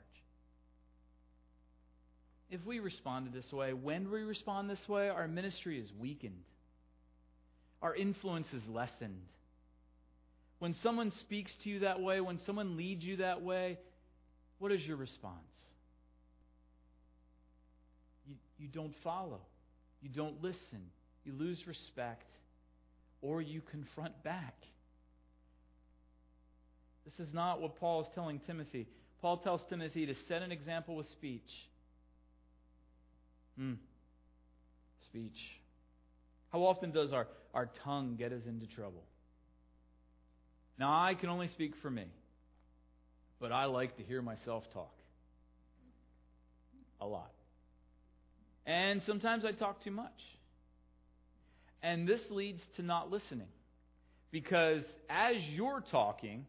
If 2.52 2.66
we 2.66 2.80
responded 2.80 3.34
this 3.34 3.52
way, 3.52 3.74
when 3.74 4.10
we 4.10 4.22
respond 4.22 4.70
this 4.70 4.88
way, 4.88 5.10
our 5.10 5.28
ministry 5.28 5.80
is 5.80 5.92
weakened. 6.00 6.44
Our 7.82 7.96
influence 7.96 8.48
is 8.54 8.62
lessened. 8.68 9.22
When 10.60 10.76
someone 10.84 11.12
speaks 11.22 11.52
to 11.64 11.70
you 11.70 11.80
that 11.80 12.02
way, 12.02 12.20
when 12.20 12.40
someone 12.46 12.76
leads 12.76 13.04
you 13.04 13.18
that 13.18 13.42
way, 13.42 13.78
what 14.58 14.72
is 14.72 14.82
your 14.82 14.98
response? 14.98 15.36
You, 18.28 18.36
you 18.58 18.68
don't 18.68 18.94
follow. 19.04 19.40
You 20.02 20.10
don't 20.10 20.44
listen. 20.44 20.92
You 21.24 21.34
lose 21.34 21.60
respect. 21.66 22.26
Or 23.22 23.42
you 23.42 23.62
confront 23.72 24.22
back. 24.24 24.56
This 27.06 27.26
is 27.26 27.34
not 27.34 27.62
what 27.62 27.80
Paul 27.80 28.02
is 28.02 28.08
telling 28.14 28.42
Timothy. 28.46 28.88
Paul 29.22 29.38
tells 29.38 29.62
Timothy 29.70 30.06
to 30.06 30.14
set 30.28 30.42
an 30.42 30.52
example 30.52 30.96
with 30.96 31.10
speech. 31.12 31.50
Hmm. 33.58 33.74
Speech. 35.06 35.38
How 36.52 36.60
often 36.60 36.92
does 36.92 37.14
our, 37.14 37.28
our 37.54 37.70
tongue 37.84 38.16
get 38.18 38.32
us 38.32 38.42
into 38.48 38.66
trouble? 38.68 39.04
Now, 40.78 41.04
I 41.04 41.14
can 41.14 41.30
only 41.30 41.50
speak 41.50 41.74
for 41.82 41.92
me, 41.92 42.06
but 43.40 43.52
I 43.52 43.66
like 43.66 43.98
to 43.98 44.04
hear 44.04 44.22
myself 44.22 44.64
talk. 44.74 44.94
A 47.02 47.06
lot. 47.06 47.32
And 48.66 49.02
sometimes 49.06 49.46
I 49.46 49.52
talk 49.52 49.84
too 49.84 49.92
much. 49.92 50.22
And 51.82 52.08
this 52.08 52.20
leads 52.30 52.62
to 52.76 52.82
not 52.82 53.10
listening. 53.10 53.48
Because 54.32 54.84
as 55.10 55.36
you're 55.54 55.84
talking, 55.92 56.46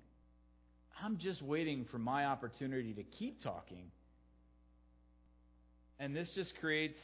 I'm 1.03 1.19
just 1.19 1.41
waiting 1.41 1.87
for 1.91 1.99
my 1.99 2.27
opportunity 2.27 2.93
to 2.95 3.03
keep 3.03 3.43
talking. 3.43 3.91
And 5.99 6.15
this 6.15 6.29
just 6.35 6.53
creates 6.61 6.99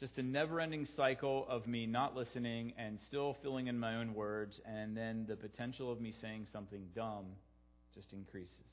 just 0.00 0.18
a 0.18 0.22
never 0.22 0.60
ending 0.60 0.86
cycle 0.96 1.46
of 1.48 1.66
me 1.66 1.86
not 1.86 2.14
listening 2.14 2.72
and 2.78 2.98
still 3.08 3.36
filling 3.42 3.66
in 3.66 3.78
my 3.78 3.96
own 3.96 4.14
words, 4.14 4.60
and 4.66 4.96
then 4.96 5.26
the 5.28 5.36
potential 5.36 5.90
of 5.90 6.00
me 6.00 6.14
saying 6.20 6.46
something 6.52 6.82
dumb 6.94 7.24
just 7.94 8.12
increases. 8.12 8.66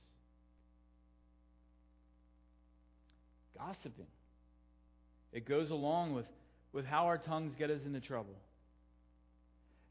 gossiping. 3.58 4.08
It 5.32 5.48
goes 5.48 5.72
along 5.72 6.14
with, 6.14 6.26
with 6.72 6.86
how 6.86 7.06
our 7.06 7.18
tongues 7.18 7.54
get 7.58 7.70
us 7.70 7.80
into 7.86 8.00
trouble. 8.02 8.36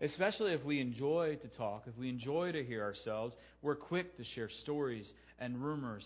Especially 0.00 0.52
if 0.52 0.64
we 0.64 0.80
enjoy 0.80 1.38
to 1.42 1.48
talk, 1.48 1.84
if 1.86 1.96
we 1.96 2.08
enjoy 2.08 2.52
to 2.52 2.64
hear 2.64 2.82
ourselves, 2.82 3.34
we're 3.60 3.76
quick 3.76 4.16
to 4.16 4.24
share 4.34 4.50
stories 4.62 5.06
and 5.38 5.62
rumors. 5.62 6.04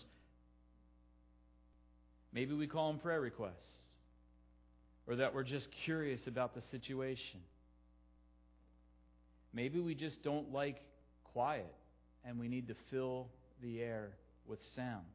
Maybe 2.31 2.53
we 2.53 2.67
call 2.67 2.91
them 2.91 2.99
prayer 2.99 3.21
requests, 3.21 3.55
or 5.07 5.15
that 5.15 5.33
we're 5.33 5.43
just 5.43 5.67
curious 5.85 6.19
about 6.27 6.53
the 6.53 6.61
situation. 6.69 7.39
Maybe 9.53 9.79
we 9.79 9.95
just 9.95 10.21
don't 10.21 10.51
like 10.51 10.81
quiet 11.23 11.73
and 12.25 12.39
we 12.39 12.47
need 12.47 12.67
to 12.67 12.75
fill 12.91 13.27
the 13.61 13.81
air 13.81 14.09
with 14.45 14.59
sound. 14.75 15.05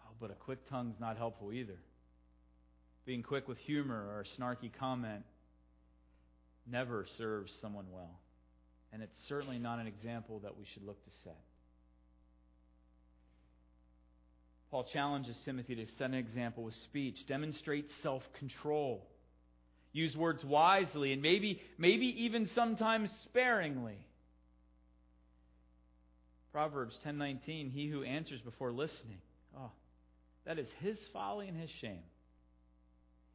Oh, 0.00 0.14
but 0.20 0.30
a 0.30 0.34
quick 0.34 0.68
tongue's 0.68 0.96
not 0.98 1.16
helpful 1.16 1.52
either. 1.52 1.78
Being 3.06 3.22
quick 3.22 3.48
with 3.48 3.58
humor 3.58 4.06
or 4.12 4.20
a 4.20 4.40
snarky 4.40 4.70
comment 4.78 5.24
never 6.70 7.06
serves 7.16 7.52
someone 7.62 7.86
well. 7.92 8.20
And 8.92 9.02
it's 9.02 9.18
certainly 9.28 9.58
not 9.58 9.78
an 9.78 9.86
example 9.86 10.40
that 10.40 10.56
we 10.56 10.64
should 10.72 10.84
look 10.84 11.02
to 11.04 11.10
set. 11.22 11.38
Paul 14.70 14.84
challenges 14.92 15.36
Timothy 15.44 15.76
to 15.76 15.86
set 15.96 16.08
an 16.08 16.14
example 16.14 16.62
with 16.62 16.74
speech, 16.84 17.16
demonstrate 17.26 17.86
self 18.02 18.22
control, 18.38 19.06
use 19.92 20.14
words 20.14 20.44
wisely, 20.44 21.12
and 21.12 21.22
maybe, 21.22 21.60
maybe 21.78 22.06
even 22.24 22.50
sometimes 22.54 23.10
sparingly. 23.24 23.96
Proverbs 26.52 26.98
10:19, 27.04 27.70
he 27.70 27.88
who 27.88 28.02
answers 28.02 28.40
before 28.42 28.72
listening. 28.72 29.20
Oh, 29.56 29.70
that 30.44 30.58
is 30.58 30.68
his 30.80 30.98
folly 31.12 31.48
and 31.48 31.58
his 31.58 31.70
shame. 31.80 32.02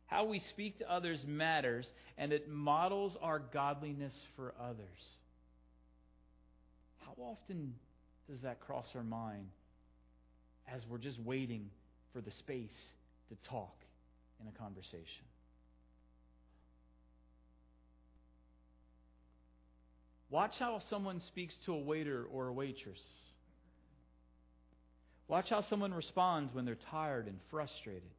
How 0.05 0.25
we 0.25 0.39
speak 0.51 0.77
to 0.79 0.91
others 0.91 1.19
matters, 1.25 1.87
and 2.17 2.31
it 2.31 2.47
models 2.47 3.17
our 3.21 3.39
godliness 3.39 4.13
for 4.35 4.53
others. 4.61 5.17
How 6.99 7.13
often 7.17 7.73
does 8.29 8.41
that 8.41 8.59
cross 8.59 8.85
our 8.93 9.03
mind 9.03 9.47
as 10.67 10.82
we're 10.89 10.97
just 10.97 11.19
waiting 11.19 11.69
for 12.12 12.21
the 12.21 12.32
space 12.32 12.76
to 13.30 13.49
talk 13.49 13.76
in 14.41 14.47
a 14.47 14.52
conversation? 14.52 15.26
Watch 20.30 20.54
how 20.58 20.82
someone 20.89 21.21
speaks 21.28 21.54
to 21.65 21.73
a 21.73 21.80
waiter 21.80 22.26
or 22.32 22.47
a 22.47 22.54
waitress. 22.54 22.99
Watch 25.28 25.49
how 25.49 25.62
someone 25.69 25.93
responds 25.93 26.54
when 26.54 26.65
they're 26.65 26.78
tired 26.89 27.28
and 27.28 27.38
frustrated. 27.52 28.10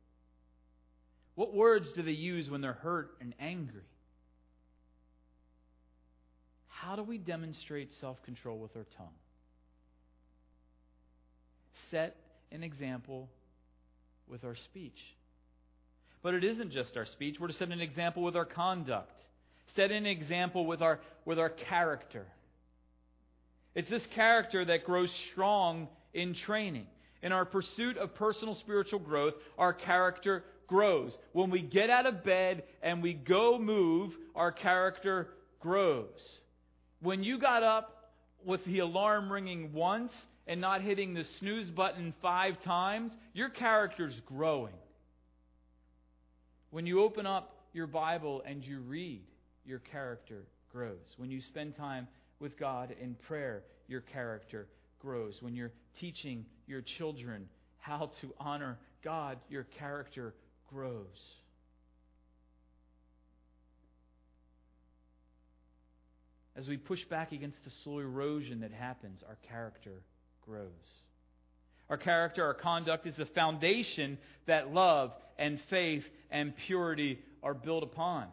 What 1.34 1.52
words 1.52 1.88
do 1.94 2.02
they 2.02 2.12
use 2.12 2.48
when 2.48 2.60
they're 2.60 2.72
hurt 2.72 3.10
and 3.20 3.34
angry? 3.40 3.82
How 6.68 6.96
do 6.96 7.02
we 7.02 7.18
demonstrate 7.18 7.90
self 8.00 8.22
control 8.24 8.58
with 8.58 8.76
our 8.76 8.86
tongue? 8.96 9.08
Set 11.90 12.16
an 12.54 12.62
example 12.62 13.28
with 14.26 14.44
our 14.44 14.56
speech. 14.56 14.98
But 16.22 16.32
it 16.32 16.44
isn't 16.44 16.72
just 16.72 16.96
our 16.96 17.04
speech, 17.04 17.36
we're 17.38 17.48
to 17.48 17.52
set 17.52 17.68
an 17.68 17.80
example 17.82 18.22
with 18.22 18.36
our 18.36 18.46
conduct 18.46 19.10
set 19.76 19.90
an 19.90 20.06
example 20.06 20.66
with 20.66 20.82
our, 20.82 21.00
with 21.24 21.38
our 21.38 21.50
character. 21.50 22.26
It's 23.74 23.90
this 23.90 24.02
character 24.14 24.64
that 24.64 24.84
grows 24.84 25.10
strong 25.32 25.88
in 26.12 26.34
training. 26.46 26.86
In 27.22 27.32
our 27.32 27.44
pursuit 27.44 27.96
of 27.96 28.14
personal 28.14 28.54
spiritual 28.56 28.98
growth, 28.98 29.34
our 29.58 29.72
character 29.72 30.44
grows. 30.66 31.12
When 31.32 31.50
we 31.50 31.62
get 31.62 31.90
out 31.90 32.06
of 32.06 32.24
bed 32.24 32.64
and 32.82 33.02
we 33.02 33.14
go 33.14 33.58
move, 33.58 34.12
our 34.34 34.52
character 34.52 35.28
grows. 35.60 36.08
When 37.00 37.24
you 37.24 37.38
got 37.38 37.62
up 37.62 38.12
with 38.44 38.64
the 38.66 38.80
alarm 38.80 39.32
ringing 39.32 39.72
once 39.72 40.12
and 40.46 40.60
not 40.60 40.82
hitting 40.82 41.14
the 41.14 41.24
snooze 41.38 41.70
button 41.70 42.14
five 42.20 42.62
times, 42.62 43.12
your 43.32 43.48
character's 43.48 44.14
growing. 44.26 44.74
When 46.70 46.86
you 46.86 47.02
open 47.02 47.26
up 47.26 47.54
your 47.72 47.86
Bible 47.86 48.42
and 48.46 48.64
you 48.64 48.80
read, 48.80 49.22
your 49.64 49.78
character 49.78 50.42
grows. 50.72 51.06
When 51.16 51.30
you 51.30 51.40
spend 51.40 51.76
time 51.76 52.08
with 52.40 52.58
God 52.58 52.94
in 53.00 53.14
prayer, 53.26 53.62
your 53.88 54.00
character 54.00 54.66
grows. 55.00 55.34
When 55.40 55.54
you're 55.54 55.72
teaching 56.00 56.44
your 56.66 56.82
children 56.98 57.48
how 57.78 58.10
to 58.20 58.34
honor 58.38 58.78
God, 59.02 59.38
your 59.48 59.66
character 59.78 60.34
grows. 60.72 61.06
As 66.56 66.68
we 66.68 66.76
push 66.76 67.04
back 67.06 67.32
against 67.32 67.58
the 67.64 67.70
slow 67.82 67.98
erosion 67.98 68.60
that 68.60 68.72
happens, 68.72 69.22
our 69.28 69.36
character 69.48 70.02
grows. 70.46 70.70
Our 71.90 71.96
character, 71.96 72.44
our 72.44 72.54
conduct 72.54 73.06
is 73.06 73.14
the 73.16 73.26
foundation 73.26 74.18
that 74.46 74.72
love 74.72 75.12
and 75.38 75.58
faith 75.70 76.04
and 76.30 76.54
purity 76.66 77.18
are 77.42 77.54
built 77.54 77.82
upon. 77.82 78.28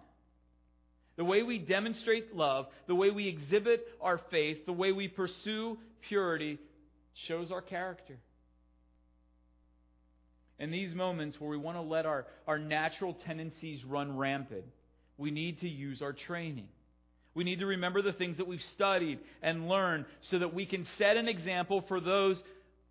The 1.17 1.25
way 1.25 1.43
we 1.43 1.59
demonstrate 1.59 2.35
love, 2.35 2.67
the 2.87 2.95
way 2.95 3.11
we 3.11 3.27
exhibit 3.27 3.85
our 4.01 4.19
faith, 4.31 4.65
the 4.65 4.73
way 4.73 4.91
we 4.91 5.07
pursue 5.07 5.77
purity 6.07 6.57
shows 7.27 7.51
our 7.51 7.61
character. 7.61 8.17
In 10.57 10.71
these 10.71 10.95
moments 10.95 11.37
where 11.39 11.49
we 11.49 11.57
want 11.57 11.77
to 11.77 11.81
let 11.81 12.05
our, 12.05 12.25
our 12.47 12.59
natural 12.59 13.15
tendencies 13.25 13.83
run 13.83 14.17
rampant, 14.17 14.65
we 15.17 15.31
need 15.31 15.59
to 15.61 15.67
use 15.67 16.01
our 16.01 16.13
training. 16.13 16.67
We 17.33 17.43
need 17.43 17.59
to 17.59 17.65
remember 17.65 18.01
the 18.01 18.11
things 18.11 18.37
that 18.37 18.47
we've 18.47 18.59
studied 18.75 19.19
and 19.41 19.69
learned 19.69 20.05
so 20.29 20.39
that 20.39 20.53
we 20.53 20.65
can 20.65 20.85
set 20.97 21.15
an 21.15 21.27
example 21.27 21.83
for 21.87 22.01
those 22.01 22.37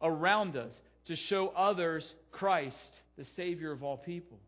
around 0.01 0.57
us 0.57 0.73
to 1.07 1.17
show 1.29 1.49
others 1.49 2.05
Christ, 2.33 2.77
the 3.19 3.27
Savior 3.37 3.73
of 3.73 3.83
all 3.83 3.99
people. 3.99 4.39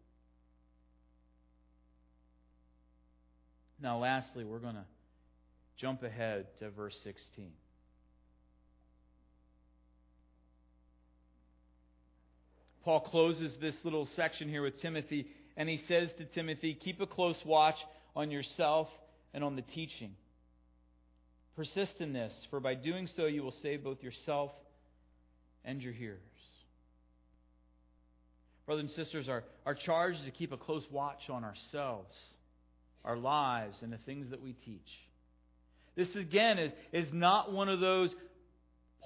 Now, 3.82 3.98
lastly, 3.98 4.44
we're 4.44 4.60
going 4.60 4.76
to 4.76 4.86
jump 5.76 6.04
ahead 6.04 6.46
to 6.60 6.70
verse 6.70 6.96
16. 7.04 7.50
Paul 12.84 13.00
closes 13.00 13.52
this 13.60 13.74
little 13.84 14.08
section 14.16 14.48
here 14.48 14.62
with 14.62 14.80
Timothy, 14.80 15.26
and 15.56 15.68
he 15.68 15.80
says 15.86 16.08
to 16.18 16.24
Timothy, 16.24 16.74
Keep 16.74 17.00
a 17.00 17.06
close 17.06 17.36
watch 17.44 17.76
on 18.16 18.30
yourself 18.30 18.88
and 19.34 19.42
on 19.44 19.56
the 19.56 19.62
teaching. 19.62 20.14
Persist 21.56 22.00
in 22.00 22.12
this, 22.12 22.32
for 22.50 22.60
by 22.60 22.74
doing 22.74 23.08
so 23.16 23.26
you 23.26 23.42
will 23.42 23.54
save 23.62 23.84
both 23.84 24.02
yourself 24.02 24.52
and 25.64 25.82
your 25.82 25.92
hearers. 25.92 26.18
Brothers 28.66 28.84
and 28.84 29.04
sisters, 29.04 29.28
our, 29.28 29.44
our 29.66 29.74
charge 29.74 30.14
is 30.16 30.24
to 30.24 30.30
keep 30.30 30.52
a 30.52 30.56
close 30.56 30.86
watch 30.90 31.28
on 31.28 31.44
ourselves 31.44 32.16
our 33.04 33.16
lives, 33.16 33.76
and 33.82 33.92
the 33.92 33.98
things 33.98 34.30
that 34.30 34.40
we 34.40 34.52
teach. 34.52 34.80
This, 35.96 36.08
again, 36.14 36.58
is, 36.58 36.72
is 36.92 37.12
not 37.12 37.52
one 37.52 37.68
of 37.68 37.80
those 37.80 38.14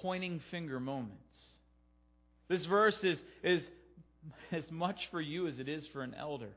pointing 0.01 0.39
finger 0.51 0.79
moments. 0.79 1.15
This 2.47 2.65
verse 2.65 2.97
is, 3.03 3.17
is 3.43 3.61
as 4.51 4.63
much 4.69 4.97
for 5.11 5.19
you 5.19 5.47
as 5.47 5.59
it 5.59 5.67
is 5.67 5.83
for 5.91 6.03
an 6.03 6.13
elder. 6.13 6.49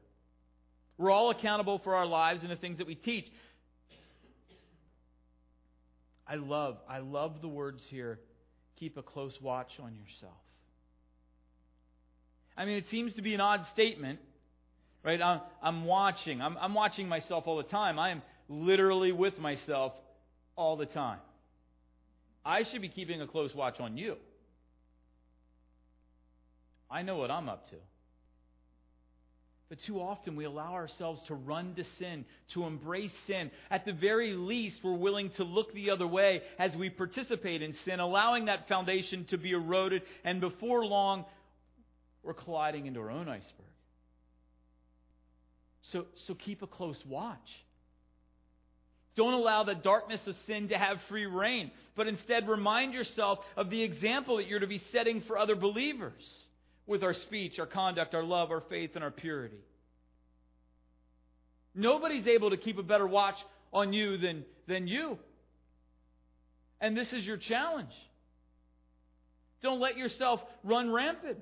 We're 0.99 1.11
all 1.11 1.31
accountable 1.31 1.81
for 1.83 1.97
our 1.97 2.07
lives 2.07 2.43
and 2.43 2.51
the 2.51 2.57
things 2.57 2.79
that 2.79 2.87
we 2.87 2.95
teach. 2.95 3.27
I 6.31 6.37
love, 6.37 6.79
I 6.89 6.99
love 7.01 7.43
the 7.43 7.49
words 7.49 7.83
here 7.91 8.21
keep 8.79 8.97
a 8.97 9.03
close 9.03 9.37
watch 9.43 9.73
on 9.83 9.95
yourself. 9.95 10.33
I 12.57 12.65
mean, 12.65 12.79
it 12.79 12.87
seems 12.91 13.13
to 13.15 13.23
be 13.23 13.35
an 13.35 13.41
odd 13.41 13.67
statement 13.75 14.21
Right? 15.03 15.21
I'm, 15.21 15.41
I'm 15.63 15.85
watching. 15.85 16.43
I'm, 16.43 16.57
I'm 16.59 16.75
watching 16.75 17.09
myself 17.09 17.45
all 17.47 17.57
the 17.57 17.63
time. 17.65 17.99
I 17.99 18.11
am 18.11 18.23
literally 18.49 19.13
with 19.13 19.39
myself 19.39 19.93
all 20.57 20.77
the 20.77 20.87
time. 20.87 21.19
I 22.45 22.65
should 22.71 22.83
be 22.83 22.89
keeping 22.89 23.21
a 23.23 23.27
close 23.27 23.55
watch 23.55 23.81
on 23.81 23.97
you. 23.97 24.17
I 26.91 27.03
know 27.03 27.17
what 27.17 27.31
I'm 27.31 27.49
up 27.49 27.69
to. 27.71 27.77
But 29.71 29.79
too 29.87 30.01
often 30.01 30.35
we 30.35 30.45
allow 30.45 30.73
ourselves 30.73 31.23
to 31.29 31.35
run 31.35 31.77
to 31.77 31.85
sin, 32.01 32.25
to 32.55 32.65
embrace 32.65 33.13
sin. 33.29 33.53
At 33.71 33.85
the 33.85 33.93
very 33.93 34.35
least, 34.35 34.81
we're 34.83 34.97
willing 34.97 35.31
to 35.37 35.45
look 35.45 35.73
the 35.73 35.91
other 35.91 36.09
way 36.09 36.43
as 36.59 36.75
we 36.75 36.91
participate 36.91 37.63
in 37.63 37.75
sin, 37.85 38.01
allowing 38.01 38.47
that 38.47 38.67
foundation 38.69 39.27
to 39.31 39.39
be 39.39 39.53
eroded, 39.53 40.03
and 40.25 40.41
before 40.41 40.85
long, 40.85 41.25
we're 42.25 42.35
colliding 42.35 42.87
into 42.87 42.99
our 42.99 43.13
own 43.13 43.29
iceberg. 43.29 43.67
So, 45.93 46.07
so 46.27 46.35
keep 46.35 46.63
a 46.63 46.67
close 46.67 47.01
watch. 47.07 47.39
Don't 49.15 49.35
allow 49.35 49.63
the 49.63 49.75
darkness 49.77 50.21
of 50.27 50.35
sin 50.49 50.69
to 50.71 50.79
have 50.79 50.99
free 51.09 51.27
rein, 51.27 51.71
but 51.97 52.09
instead 52.09 52.49
remind 52.49 52.93
yourself 52.93 53.39
of 53.57 53.71
the 53.71 53.83
example 53.83 54.39
that 54.39 54.49
you're 54.49 54.59
to 54.59 54.67
be 54.67 54.83
setting 54.91 55.23
for 55.29 55.39
other 55.39 55.55
believers. 55.55 56.23
With 56.91 57.05
our 57.05 57.15
speech, 57.15 57.61
our 57.61 57.67
conduct, 57.67 58.15
our 58.15 58.25
love, 58.25 58.51
our 58.51 58.63
faith, 58.69 58.91
and 58.97 59.05
our 59.05 59.13
purity. 59.13 59.61
Nobody's 61.73 62.27
able 62.27 62.51
to 62.51 62.57
keep 62.57 62.79
a 62.79 62.83
better 62.83 63.07
watch 63.07 63.37
on 63.73 63.93
you 63.93 64.19
than, 64.19 64.45
than 64.67 64.89
you. 64.89 65.17
And 66.81 66.97
this 66.97 67.07
is 67.13 67.25
your 67.25 67.37
challenge. 67.37 67.93
Don't 69.63 69.79
let 69.79 69.97
yourself 69.97 70.41
run 70.65 70.91
rampant. 70.91 71.39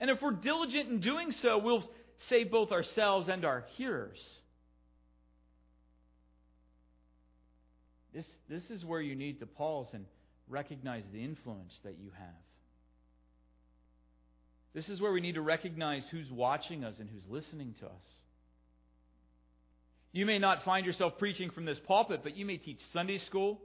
And 0.00 0.10
if 0.10 0.20
we're 0.20 0.32
diligent 0.32 0.90
in 0.90 1.00
doing 1.00 1.32
so, 1.40 1.56
we'll 1.58 1.88
save 2.28 2.50
both 2.50 2.72
ourselves 2.72 3.28
and 3.28 3.44
our 3.46 3.64
hearers. 3.76 4.18
This, 8.12 8.26
this 8.50 8.62
is 8.68 8.84
where 8.84 9.00
you 9.00 9.14
need 9.14 9.40
to 9.40 9.46
pause 9.46 9.86
and 9.94 10.04
recognize 10.50 11.04
the 11.12 11.22
influence 11.22 11.72
that 11.84 11.98
you 11.98 12.10
have. 12.18 12.28
This 14.74 14.88
is 14.88 15.00
where 15.00 15.12
we 15.12 15.20
need 15.20 15.34
to 15.34 15.40
recognize 15.40 16.02
who's 16.10 16.30
watching 16.30 16.84
us 16.84 16.94
and 16.98 17.08
who's 17.08 17.24
listening 17.28 17.74
to 17.80 17.86
us. 17.86 18.04
You 20.12 20.26
may 20.26 20.38
not 20.38 20.64
find 20.64 20.86
yourself 20.86 21.14
preaching 21.18 21.50
from 21.50 21.64
this 21.64 21.78
pulpit, 21.86 22.20
but 22.22 22.36
you 22.36 22.44
may 22.44 22.56
teach 22.56 22.78
Sunday 22.92 23.18
school. 23.18 23.60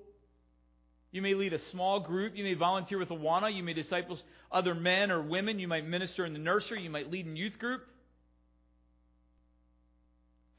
You 1.12 1.22
may 1.22 1.34
lead 1.34 1.54
a 1.54 1.60
small 1.72 2.00
group. 2.00 2.36
You 2.36 2.44
may 2.44 2.56
volunteer 2.56 3.00
with 3.00 3.10
Awana. 3.10 3.56
You 3.56 3.64
may 3.64 3.74
disciple 3.74 4.20
other 4.52 4.76
men 4.76 5.12
or 5.12 5.22
women. 5.22 5.60
You 5.60 5.68
might 5.68 5.88
minister 5.88 6.26
in 6.26 6.34
the 6.34 6.40
nursery. 6.40 6.84
You 6.84 6.90
might 6.90 7.10
lead 7.10 7.26
in 7.26 7.36
youth 7.36 7.58
group. 7.58 7.82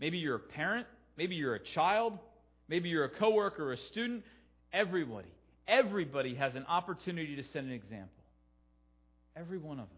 Maybe 0.01 0.18
you're 0.18 0.37
a 0.37 0.41
parent. 0.41 0.87
Maybe 1.16 1.35
you're 1.37 1.55
a 1.55 1.64
child. 1.74 2.18
Maybe 2.68 2.89
you're 2.89 3.05
a 3.05 3.11
coworker 3.11 3.68
or 3.68 3.72
a 3.74 3.79
student. 3.91 4.24
Everybody, 4.72 5.29
everybody 5.69 6.35
has 6.35 6.55
an 6.55 6.64
opportunity 6.67 7.37
to 7.37 7.43
set 7.53 7.62
an 7.62 7.73
example. 7.73 8.11
Every 9.37 9.59
one 9.59 9.79
of 9.79 9.87
us. 9.87 9.91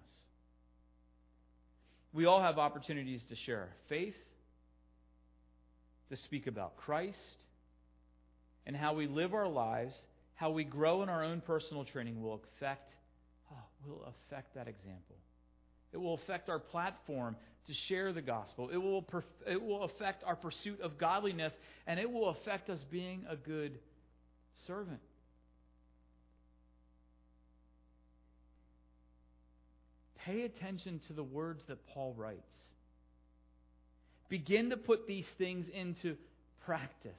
We 2.12 2.27
all 2.27 2.43
have 2.43 2.59
opportunities 2.59 3.21
to 3.29 3.37
share 3.37 3.61
our 3.61 3.69
faith, 3.89 4.14
to 6.11 6.16
speak 6.16 6.47
about 6.47 6.77
Christ, 6.79 7.16
and 8.66 8.75
how 8.75 8.95
we 8.95 9.07
live 9.07 9.35
our 9.35 9.49
lives, 9.49 9.95
how 10.35 10.51
we 10.51 10.64
grow 10.64 11.03
in 11.03 11.09
our 11.09 11.23
own 11.23 11.41
personal 11.43 11.85
training 11.85 12.23
will 12.23 12.41
affect, 12.57 12.91
oh, 13.53 13.57
will 13.87 14.03
affect 14.29 14.55
that 14.55 14.69
example. 14.69 15.16
It 15.93 15.99
will 15.99 16.14
affect 16.14 16.49
our 16.49 16.59
platform 16.59 17.37
to 17.66 17.73
share 17.89 18.12
the 18.12 18.23
gospel. 18.23 18.71
It 18.73 18.79
will, 18.79 19.05
it 19.47 19.62
will 19.62 19.85
affect 19.85 20.25
our 20.25 20.37
pursuit 20.37 20.81
of 20.81 20.99
godliness, 20.99 21.53
and 21.87 22.01
it 22.01 22.11
will 22.11 22.31
affect 22.31 22.71
us 22.71 22.79
being 22.91 23.25
a 23.29 23.37
good 23.37 23.79
servant. 24.66 25.01
Pay 30.29 30.43
attention 30.43 31.01
to 31.07 31.14
the 31.14 31.22
words 31.22 31.62
that 31.68 31.79
Paul 31.87 32.12
writes. 32.14 32.43
Begin 34.29 34.68
to 34.70 34.76
put 34.76 35.07
these 35.07 35.24
things 35.39 35.64
into 35.72 36.16
practice. 36.66 37.12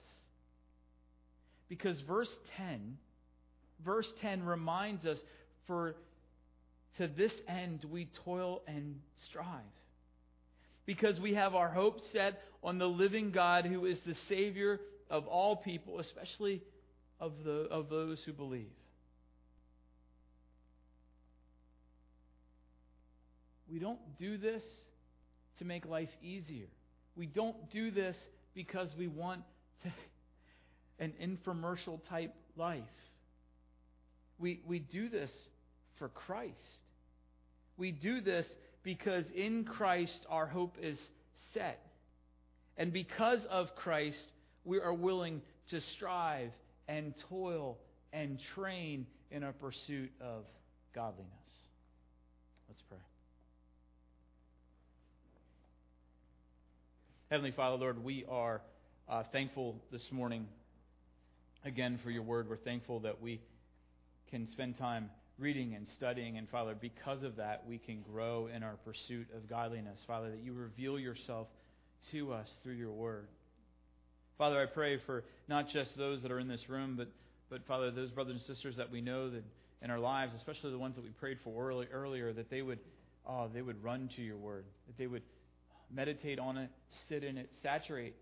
Because 1.70 2.00
verse 2.02 2.30
10, 2.58 2.98
verse 3.84 4.06
10 4.22 4.44
reminds 4.44 5.08
us 5.08 5.18
for 5.66 5.96
to 7.00 7.08
this 7.08 7.32
end 7.48 7.84
we 7.92 8.10
toil 8.26 8.62
and 8.68 9.00
strive. 9.26 9.46
Because 10.86 11.20
we 11.20 11.34
have 11.34 11.56
our 11.56 11.70
hope 11.70 11.98
set 12.14 12.40
on 12.64 12.78
the 12.78 12.88
living 12.88 13.32
God 13.32 13.66
who 13.66 13.88
is 13.88 13.98
the 14.06 14.16
Savior 14.28 14.80
of 15.10 15.26
all 15.26 15.56
people, 15.56 16.00
especially 16.00 16.62
of, 17.20 17.32
the, 17.44 17.68
of 17.72 17.90
those 17.90 18.20
who 18.24 18.34
believe. 18.34 18.70
We 23.72 23.80
don't 23.80 24.00
do 24.18 24.38
this 24.38 24.64
to 25.60 25.66
make 25.66 25.86
life 25.86 26.10
easier. 26.24 26.68
We 27.16 27.26
don't 27.26 27.70
do 27.72 27.92
this 27.92 28.16
because 28.56 28.90
we 28.98 29.08
want 29.08 29.42
to, 29.84 29.92
an 31.04 31.14
infomercial 31.22 32.00
type 32.10 32.34
life. 32.56 32.84
We, 34.40 34.62
we 34.66 34.80
do 34.80 35.10
this 35.10 35.32
for 35.98 36.10
Christ. 36.10 36.56
We 37.78 37.92
do 37.92 38.22
this 38.22 38.46
because 38.84 39.26
in 39.36 39.66
Christ 39.66 40.26
our 40.30 40.48
hope 40.48 40.78
is 40.82 40.98
set. 41.54 41.80
And 42.78 42.94
because 42.94 43.40
of 43.50 43.76
Christ, 43.76 44.18
we 44.64 44.80
are 44.80 44.94
willing 44.94 45.42
to 45.70 45.82
strive 45.96 46.52
and 46.88 47.14
toil 47.30 47.78
and 48.14 48.40
train 48.56 49.06
in 49.32 49.44
our 49.44 49.54
pursuit 49.54 50.12
of 50.22 50.46
godliness. 50.96 51.30
Let's 52.68 52.82
pray. 52.90 53.09
Heavenly 57.30 57.52
Father, 57.52 57.76
Lord, 57.76 58.04
we 58.04 58.26
are 58.28 58.60
uh, 59.08 59.22
thankful 59.32 59.76
this 59.92 60.02
morning 60.12 60.48
again 61.64 62.00
for 62.04 62.10
your 62.10 62.24
word. 62.24 62.50
We're 62.50 62.58
thankful 62.58 63.02
that 63.02 63.22
we 63.22 63.40
can 64.32 64.50
spend 64.52 64.80
time 64.80 65.12
reading 65.38 65.76
and 65.76 65.86
studying. 65.96 66.40
And 66.40 66.50
Father, 66.50 66.74
because 66.74 67.22
of 67.22 67.36
that, 67.36 67.66
we 67.68 67.78
can 67.78 68.02
grow 68.02 68.48
in 68.48 68.64
our 68.64 68.78
pursuit 68.84 69.28
of 69.38 69.48
godliness. 69.48 70.00
Father, 70.08 70.32
that 70.32 70.40
you 70.40 70.54
reveal 70.54 70.98
yourself 70.98 71.46
to 72.12 72.34
us 72.34 72.48
through 72.64 72.74
your 72.74 72.94
word. 72.94 73.28
Father, 74.40 74.60
I 74.60 74.66
pray 74.66 74.98
for 75.06 75.24
not 75.48 75.70
just 75.70 75.96
those 76.00 76.24
that 76.24 76.32
are 76.32 76.40
in 76.40 76.48
this 76.48 76.68
room, 76.68 76.96
but, 76.98 77.10
but 77.52 77.64
Father, 77.68 77.92
those 77.92 78.10
brothers 78.10 78.38
and 78.38 78.56
sisters 78.56 78.76
that 78.78 78.90
we 78.90 79.02
know 79.02 79.30
that 79.30 79.44
in 79.84 79.92
our 79.92 80.00
lives, 80.00 80.34
especially 80.36 80.72
the 80.72 80.80
ones 80.80 80.96
that 80.96 81.04
we 81.04 81.12
prayed 81.12 81.38
for 81.44 81.70
early, 81.70 81.86
earlier, 81.94 82.34
that 82.34 82.50
they 82.50 82.64
would, 82.64 82.80
oh, 83.28 83.52
they 83.54 83.62
would 83.62 83.84
run 83.84 84.10
to 84.16 84.24
your 84.24 84.38
word, 84.38 84.66
that 84.88 84.98
they 84.98 85.06
would 85.06 85.22
meditate 85.94 86.40
on 86.40 86.58
it, 86.58 86.70
sit 87.08 87.24
in 87.24 87.38
it, 87.38 87.50
saturate 87.62 88.16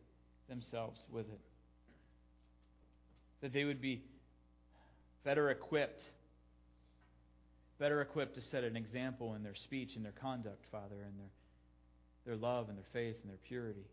themselves 0.49 1.01
with 1.11 1.25
it. 1.27 1.39
That 3.41 3.53
they 3.53 3.65
would 3.65 3.81
be 3.81 4.03
better 5.23 5.49
equipped, 5.49 6.01
better 7.79 8.01
equipped 8.01 8.35
to 8.35 8.41
set 8.41 8.63
an 8.63 8.75
example 8.75 9.35
in 9.35 9.43
their 9.43 9.55
speech 9.55 9.95
and 9.95 10.03
their 10.03 10.13
conduct, 10.13 10.65
Father, 10.71 11.03
and 11.05 11.19
their, 11.19 11.29
their 12.25 12.35
love 12.35 12.69
and 12.69 12.77
their 12.77 12.87
faith 12.93 13.15
and 13.21 13.29
their 13.29 13.39
purity 13.47 13.85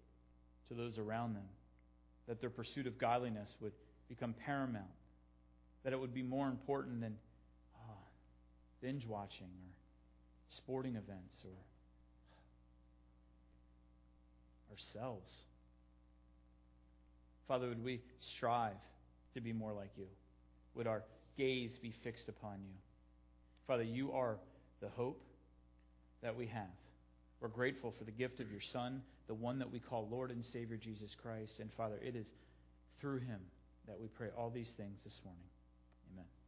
to 0.69 0.75
those 0.75 0.99
around 0.99 1.35
them. 1.35 1.45
That 2.29 2.41
their 2.41 2.51
pursuit 2.51 2.87
of 2.87 2.99
godliness 2.99 3.51
would 3.61 3.73
become 4.09 4.35
paramount. 4.47 4.87
That 5.83 5.93
it 5.93 6.01
would 6.01 6.15
be 6.15 6.23
more 6.23 6.49
important 6.49 7.03
than 7.03 7.17
oh, 7.77 7.99
binge 8.81 9.07
watching 9.07 9.47
or 9.47 9.75
sporting 10.57 10.97
events 10.97 11.43
or 11.45 11.51
ourselves. 14.75 15.31
Father, 17.47 17.69
would 17.69 17.85
we 17.85 18.01
strive 18.37 18.73
to 19.35 19.41
be 19.41 19.53
more 19.53 19.73
like 19.73 19.91
you? 19.97 20.07
Would 20.75 20.87
our 20.87 21.03
gaze 21.37 21.79
be 21.81 21.93
fixed 22.03 22.29
upon 22.29 22.59
you? 22.63 22.75
Father, 23.67 23.83
you 23.83 24.13
are 24.13 24.37
the 24.81 24.89
hope 24.89 25.23
that 26.23 26.37
we 26.37 26.47
have. 26.47 26.67
We're 27.41 27.49
grateful 27.49 27.95
for 27.99 28.05
the 28.05 28.11
gift 28.11 28.41
of 28.41 28.51
your 28.51 28.61
Son, 28.73 29.03
the 29.27 29.35
one 29.35 29.59
that 29.59 29.71
we 29.71 29.79
call 29.79 30.09
Lord 30.11 30.31
and 30.31 30.45
Savior 30.53 30.77
Jesus 30.77 31.15
Christ. 31.23 31.53
And 31.61 31.71
Father, 31.77 31.99
it 32.03 32.17
is 32.17 32.27
through 33.01 33.21
him 33.21 33.41
that 33.87 34.01
we 34.01 34.09
pray 34.09 34.29
all 34.37 34.51
these 34.51 34.71
things 34.77 34.99
this 35.05 35.19
morning. 35.25 35.45
Amen. 36.13 36.44